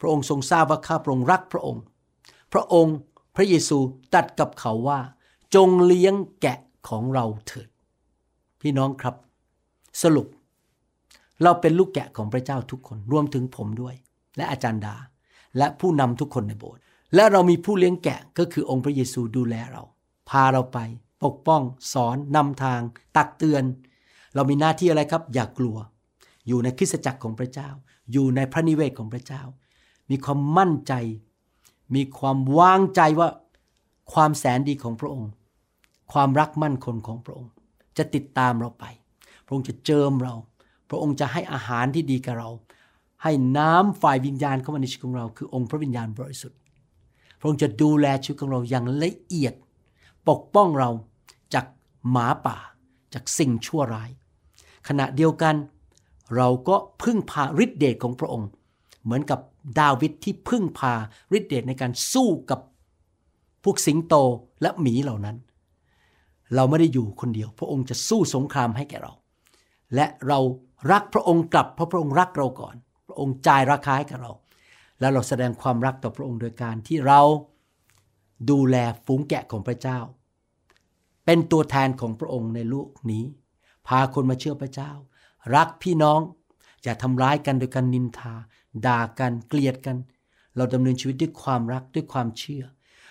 [0.00, 1.82] พระองค์ทรงทราบว่าข้าพระองค์รักพระองค์
[2.52, 2.96] พระองค์
[3.36, 3.78] พระเยซู
[4.14, 5.00] ตัดกับเขาว่า
[5.54, 7.69] จงเลี้ยงแกะของเราเถิด
[8.60, 9.14] พี่น้องครับ
[10.02, 10.26] สรุป
[11.42, 13.94] เราเป็นลูกแกะของพระเจ้าทุกคนรวมถึงผมด้วย
[14.36, 14.96] และอาจารย์ดา
[15.58, 16.80] และผู้นำทุกคนในโบสถ์
[17.14, 19.82] และเรามีผู้เลี้ยงแกะก็คือองค์พระเยซูดูแลเรา
[20.30, 20.78] พาเราไป
[21.24, 22.80] ปกป้อง สอนนำทาง
[23.16, 23.62] ตักเตือน
[24.34, 25.76] เรามีหน้าที่อะไรครับ อย่ากลัว
[26.46, 27.68] อยู่ในคริสตจักรของพระเจ้า
[28.12, 29.42] อยู่ในพระนิเวศของพระเจ้า
[30.10, 30.92] มีความมั่นใจ
[31.94, 33.28] มีความวางใจว่า
[34.12, 35.30] ความแสนดีของพระองค์
[36.12, 37.52] ความรักมั่นคงของพระองค์
[37.98, 38.84] จะติดตามเราไป
[39.44, 40.34] พระองค์จะเจิมเรา
[40.88, 42.50] พระองค์จะให้อาหารที่ดีกับเรา
[43.22, 46.58] ให้น้ำฝ่ายวิญญาณเข้ามาในชีวิตของเรา คือองค์พระวิญญาณบริสุทธิ์
[47.38, 49.54] พระองค์จะดูแลชีวิตของเราอย่างละเอียด
[50.28, 50.90] ปกป้องเรา
[51.54, 51.66] จาก
[52.10, 52.56] หมาป่า
[53.14, 54.10] จากสิ่งชั่วร้าย
[54.88, 55.54] ขณะเดียวกัน
[56.36, 58.48] เราก็พึ่งพาฤทธิเดชของพระองค์
[59.04, 59.40] เหมือนกับ
[59.80, 60.94] ดาวิดที่พึ่งพา
[61.36, 62.60] ฤทธิเดชในการสู้กับ
[63.64, 64.14] พวกสิงโต
[64.62, 65.36] และหมีเหล่านั้น
[66.54, 69.12] เราไม่ได้อยู่คนเดียว พระองค์จะสู้สงครามให้แก่เรา
[69.94, 70.38] และเรา
[70.92, 72.74] รักพระองค์กลับเพราะพระองค์รักเราก่อน
[73.06, 74.32] พระองค์จ่ายราคาให้กับเรา
[75.00, 77.20] แล้วเราแสดงความรักต่อพระองค์โดยการที่เรา
[78.50, 79.98] ดูแลฝูงแกะของพระเจ้า
[81.24, 83.24] เป็นตัวแทนของพระองค์ในโลกนี้
[83.88, 84.90] พาคนมาเชื่อพระเจ้า
[85.54, 86.20] รักพี่น้อง
[86.82, 88.34] อย่าทำร้ายกันโดยการนินทา
[88.86, 89.96] ด่ากันเกลียดกัน
[90.56, 92.64] เราดำเนินชีวิตด้วยความรักด้วยความเชื่อ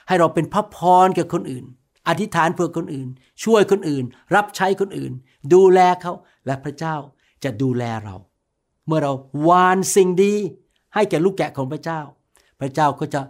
[0.08, 1.66] ให้เราเป็นพระพรแก่คนอื่น
[2.10, 3.10] อธิษฐานเพื่อคนอื่น
[3.44, 4.06] ช่วยคนอื่น
[4.36, 5.12] รับใช้คนอื่น
[5.54, 6.14] ดูแลเขา
[6.46, 6.96] และพระเจ้า
[7.44, 8.16] จะดูแลเรา
[8.88, 9.14] เมื่อเรา
[9.48, 10.34] วานสิ่งดี
[10.94, 12.02] ให้แก่ลูกแกะของพระเจ้า
[12.60, 13.22] พระเจ้าก็จะ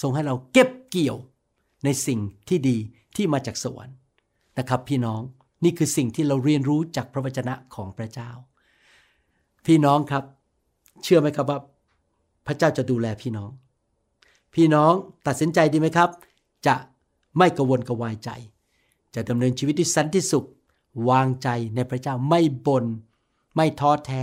[0.00, 1.16] ทรงให้เราเก็บเกี่ยว
[1.84, 2.76] ในสิ่งที่ดี
[3.16, 3.96] ที่มาจากสวรรค์
[4.58, 5.20] นะครับ พี่น้อง
[5.64, 8.30] นี่คือสิ่งที่เราเรียนรู้จากพระวจนะของพระเจ้า
[9.66, 10.24] พี่น้องครับ
[11.02, 11.58] เชื่อไหมครับว่า
[12.46, 13.50] พระเจ้าจะดูแลพี่น้อง
[14.54, 14.92] พี่น้อง
[15.26, 16.10] ตัดสินใจดีไหมครับ
[16.66, 16.74] จะ
[17.38, 18.30] ไม่กระวนกระวายใจ
[19.14, 20.46] จะดำเนินชีวิตที่สันติสุข
[21.10, 22.84] วางใจในพระเจ้าไม่บน่น
[23.56, 24.22] ไม่ท้อแท้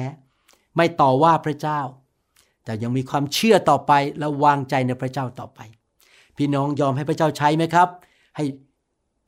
[0.75, 1.79] ไม่ต่อว่าพระเจ้า
[2.63, 5.59] แต่ยังมีความเชื่อต่อไปและวางใจในพระเจ้าต่อไป
[6.37, 7.89] พี่น้องยอมให้พระเจ้าใช้ไหมครับ
[8.35, 8.45] ให้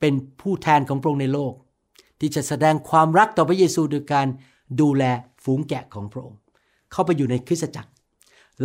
[0.00, 1.52] เป็นผู้แทนของพระองค์ในโลก
[2.20, 4.26] ที่จะแสดงความรักต่อพระเยซูโดยการ
[4.80, 5.04] ดูแล
[5.44, 6.38] ฝูงแกะของพระองค์
[6.92, 7.90] เข้าไปอยู่ในคริสตจักร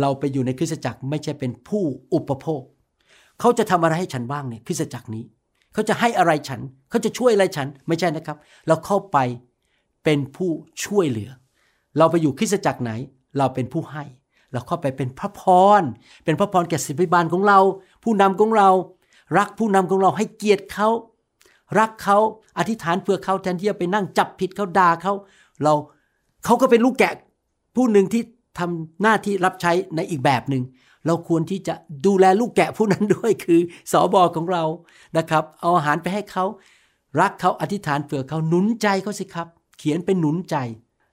[0.00, 2.62] เราไปอยู่ในคริสตจักรไม่ใช่เป็นผู้อุปโภค
[3.40, 5.24] เขาจะทำอะไรให้ฉันบ้างเนี่ยคริสจักรนี้
[5.72, 6.60] เขาจะให้อะไรฉัน
[6.90, 9.18] เขาจะช่วยอะไรฉันไม่ใช่นะครับ เราเข้าไป
[10.04, 10.50] เป็นผู้
[10.84, 11.30] ช่วยเหลือ
[11.98, 12.92] เราไปอยู่คริสจักรไหน
[13.38, 14.04] เราเป็นผู้ให้
[14.52, 15.42] เราเข้าไปเป็นพระพ
[15.80, 15.82] ร
[16.24, 17.58] เป็นพระพรแก่ศิบิบาลของเรา
[18.04, 18.70] ผู้นำของเรา
[19.38, 20.88] รักผู้นำของเราให้เกียรติเขา
[21.78, 22.18] รักเขา
[22.58, 25.12] อธิษฐานเพื่อเขาแทนที่จะไปนั่งจับผิดเขาด่าเขา
[25.62, 25.74] เรา
[26.44, 27.14] เขาก็เป็นลูกแกะ
[27.76, 28.22] ผู้หนึ่งที่
[28.58, 30.62] ทำหน้าที่รับใช้ในอีกแบบหนึ่ง
[31.06, 31.74] เราควรที่จะ
[32.06, 33.60] ดูแลลูกแกะผู้นั้นด้วยคือ
[33.92, 34.64] สอบอของเรา
[35.16, 36.44] นะครับ เอาอาหารไปให้เขา
[37.20, 39.48] รักเขาอธิษฐานเผื่อเขาหนุนใจเขาสิครับ
[39.78, 40.56] เขียนเป็นหนุนใจ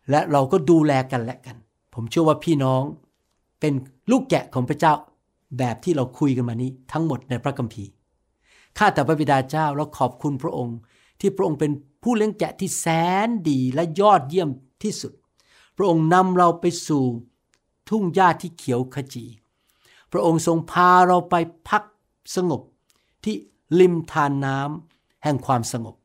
[0.09, 1.57] และเราก็ดูแลกันและกัน
[1.93, 2.83] ผมเชื่อว่าพี่น้อง
[3.59, 3.73] เป็น
[4.11, 4.93] ลูกแกะของพระเจ้า
[5.57, 7.89] แบบที่เราคุยกันมานี้ ทั้งหมดในพระคัมภีร์
[8.77, 10.77] ข้าแต่พระบิดาเจ้าเราขอบคุณพระองค์
[11.19, 11.71] ที่พระองค์เป็น
[12.03, 12.85] ผู้เลี้ยงแกะที่แส
[13.27, 14.49] นดีและยอดเยี่ยม
[14.83, 15.13] ที่สุด
[15.77, 17.05] พระองค์นำเราไปสู่
[17.89, 19.25] ทุ่งหญ้าที่เขียวขจี
[20.11, 21.35] พระองค์ทรงพาเราไป
[21.69, 21.83] พัก
[22.35, 22.61] สงบ
[23.23, 23.35] ที่
[23.79, 25.95] ริมทานน้ำแห่งความสงบ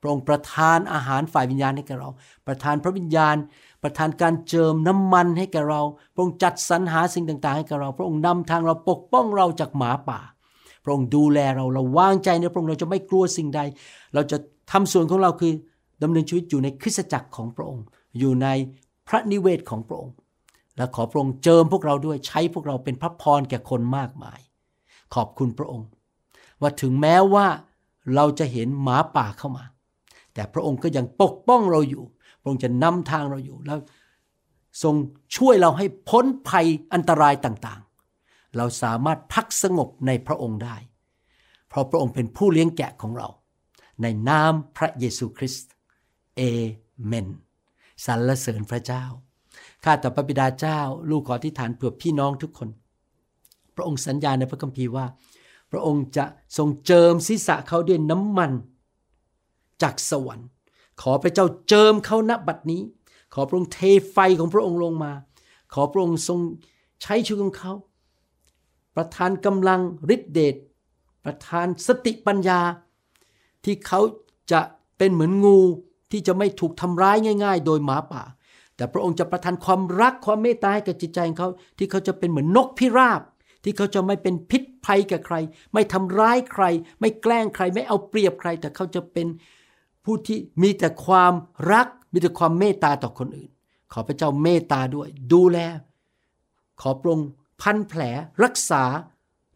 [0.00, 2.08] พระองค์ประทานอาหารฝ่ายวิญญาณให้แก่เรา
[2.46, 3.36] ประทานพระวิญญาณ
[3.82, 5.82] ประทานการเจิมน้ำมันให้แก่เรา
[6.14, 10.20] พระองค์จัดสรรหาสิ่งต่างๆ ให้แก่เรา พระองค์นำทางเราปกป้องเราจากหมาป่า
[10.84, 13.60] พระองค์ดูแลเราเราวางใจในพระองค์เราจะไม่กลัวสิ่งใด
[14.14, 14.36] เราจะ
[14.72, 15.52] ทำส่วนของเราคือ
[16.02, 17.84] ดำเนินชีวิตอยู่ในคริสตจักรของพระองค์
[18.18, 18.48] อยู่ใน
[19.08, 20.14] พระนิเวศของพระองค์
[20.76, 24.40] และขอพระองค์เจิมพวกเราด้วยใช้พวกเราเป็นพระพรแก่คนมากมาย
[25.14, 25.88] ขอบคุณพระองค์
[26.60, 27.46] ว่าถึงแม้ว่า
[28.14, 29.64] เราจะเห็นหมาป่าเข้ามา
[30.34, 32.04] แต่พระองค์ก็ยังปกป้องเราอยู่
[32.40, 33.78] พระองค์จะนำทางเราอยู่แล้ว
[34.82, 34.94] ทรง
[35.36, 40.76] ช่วยเราให้พ้นภัยอันตรายต่างๆ เราสามารถพักสงบในพระองค์ได้
[41.68, 43.28] เพราะพระองค์เป็นผู้เลี้ยงแกะของเรา
[44.02, 45.70] ในนามพระเยซูคริสต์
[46.36, 46.42] เอ
[47.04, 47.28] เมน
[48.04, 49.04] สรรเสริญพระเจ้า
[49.84, 50.78] ข้าแต่พระบิดาเจ้า
[51.10, 52.68] ลูกขอที่ฐานเผื่อพี่น้องทุกคน
[53.74, 55.06] พระองค์สัญญาในพระคัมภีร์ว่า
[55.70, 56.24] พระองค์จะ
[56.56, 58.52] ทรงเจิมศีรษะเขาด้วยน้ำมัน
[59.82, 60.48] จากสวรรค์
[61.02, 62.82] ขอพระเจ้าเจิมเขาณบัดนี้
[63.34, 63.78] ขอพระองค์เท
[64.12, 65.12] ไฟของพระองค์ลงมา
[65.74, 66.38] ขอพระองค์ทรง
[67.02, 67.72] ใช้ชีวิตของเขา
[68.96, 69.80] ประทานกำลัง
[70.14, 70.54] ฤทธิเดช
[71.24, 72.60] ประทานสติปัญญา
[73.64, 74.00] ที่เขา
[74.52, 74.60] จะ
[74.98, 75.58] เป็นเหมือนงู
[76.10, 78.22] ที่จะไม่ถูกทำร้ายง่าย ๆ โดยหมาป่า
[78.76, 83.22] แต่พระองค์จะประทานความรักความเมตตาให้กับจิตใจของเขาที่เขาจะเป็นเหมือนนกพิราบ
[83.64, 85.36] ที่เขาจะไม่เป็นพิษภัยกับใคร
[85.72, 86.64] ไม่ทำร้ายใคร
[87.00, 89.26] ไม่แกล้งใคร ไม่เอาเปรียบใคร แต่เขาจะเป็น
[90.04, 91.32] ผู้ที่มีแต่ความ
[91.72, 93.50] รัก มีแต่ความเมตตาต่อคนอื่น
[93.92, 95.58] ขอพระเจ้าเมตตาด้วย ดูแล
[96.80, 98.02] ขอพระองค์พันแผล
[98.44, 98.84] รักษา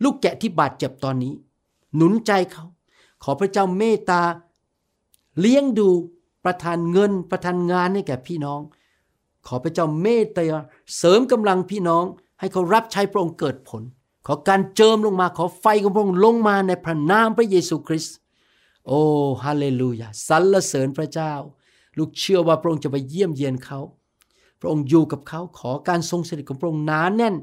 [0.03, 1.35] ลูกแกะที่บาดเจ็บตอนนี้
[1.97, 2.65] หนุนใจเขา
[3.25, 4.23] ขอพระเจ้าเมตตา
[5.41, 5.89] เลี้ยงดู
[6.45, 8.61] ประทานเงินประทานงานให้แก่พี่น้อง
[9.47, 10.61] ขอพระเจ้าเมตตา
[10.97, 12.05] เสริมกำลังพี่น้อง
[12.41, 13.83] ให้เขารับใช้พระองค์เกิดผล
[14.27, 18.17] ขอการเจิมลงมาขอไฟของพระองค์ลงมาในพระนามพระเยซูคริสต์
[18.87, 19.01] โอ้
[19.45, 21.33] ฮาเลลูยาสรรเสริญพระเจ้า
[21.99, 23.81] ลูกเชื่อว่าพระองค์จะไปเยี่ยมเยียนเขา
[24.61, 27.35] พระองค์อยู่กับเขาขอการทรงสถิตของพระองค์หนานแน่น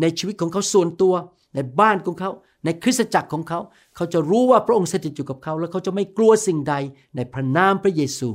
[0.00, 1.14] ในชีวิตของเขาส่วนตัว
[1.54, 2.30] ในบ้านของเขา
[2.64, 3.60] ในคริสตจักรของเขา
[3.96, 6.74] เขาจะรู้ว่าพระองค์สถิตอยู่กับเขา และเขาจะไม่กลัวสิ่งใด
[7.16, 8.30] ในพระนามพระเยซู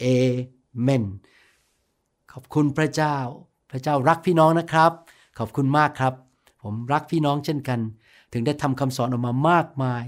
[0.00, 0.04] เอ
[0.82, 1.04] เมน
[2.32, 3.16] ขอบคุณพระเจ้า
[3.70, 4.92] พระเจ้ารักพี่น้องนะครับ
[5.38, 6.14] ขอบคุณมากครับ
[6.62, 7.80] ผมรักพี่น้องเช่นกัน
[8.32, 10.04] ถึงได้ทำคำสอนออกมามากมาย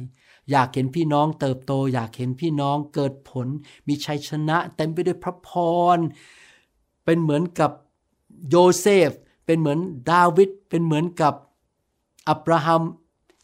[0.51, 3.47] อยากเห็นพี่น้องเติบโต อยากเห็นพี่น้องเกิดผล
[3.89, 5.51] มีชัยชนะเต็มไปด้วยพระพ
[5.97, 5.99] ร
[7.05, 7.71] เป็นเหมือนกับ
[8.49, 9.11] โยเซฟ
[9.47, 9.79] เป็นเหมือน
[10.11, 11.35] ดาวิด เป็นเหมือนกับ
[12.29, 12.83] อับราฮัม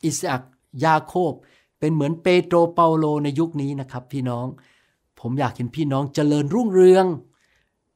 [0.05, 0.43] อิสอัก
[0.85, 1.33] ยาโคบ
[1.79, 4.47] เป็นเหมือนเปโตรเปาโลในยุคนี้นะครับ พี่น้อง
[5.21, 7.07] ผมอยากเห็นพี่น้องเจริญรุ่งเรือง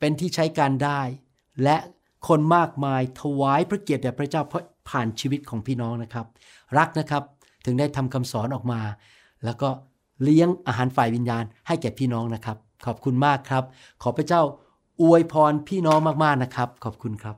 [0.01, 1.01] เป็นที่ใช้การได้
[1.63, 1.77] และ
[2.29, 4.43] คนมากมายถวายพระเกียรติแด่พระเจ้า
[4.89, 6.27] ผ่านชีวิตของพี่น้องนะครับ
[6.79, 7.23] รักนะครับ
[7.65, 8.81] ถึงได้ทำคำสอนออกมา
[9.45, 9.69] แล้วก็
[10.23, 13.65] เลี้ยงอาหารฝ่ายวิญญาณให้แก่พี่น้องนะครับ ขอบคุณมากครับ
[14.03, 14.43] ขอพระเจ้า
[15.03, 17.37] อวยพรพี่น้องมากๆนะครับ ขอบคุณครับ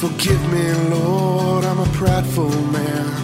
[0.00, 3.23] Forgive me, Lord, I'm a prideful man.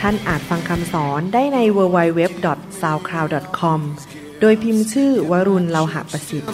[0.00, 3.80] ท่านอาจฟังคำสอนได้ใน www.soundcloud.com
[4.40, 6.48] โดยพิมพ์ชื่อวรุณเลาหะประสิทธิ์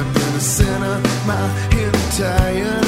[0.00, 2.87] I've been a sinner my entire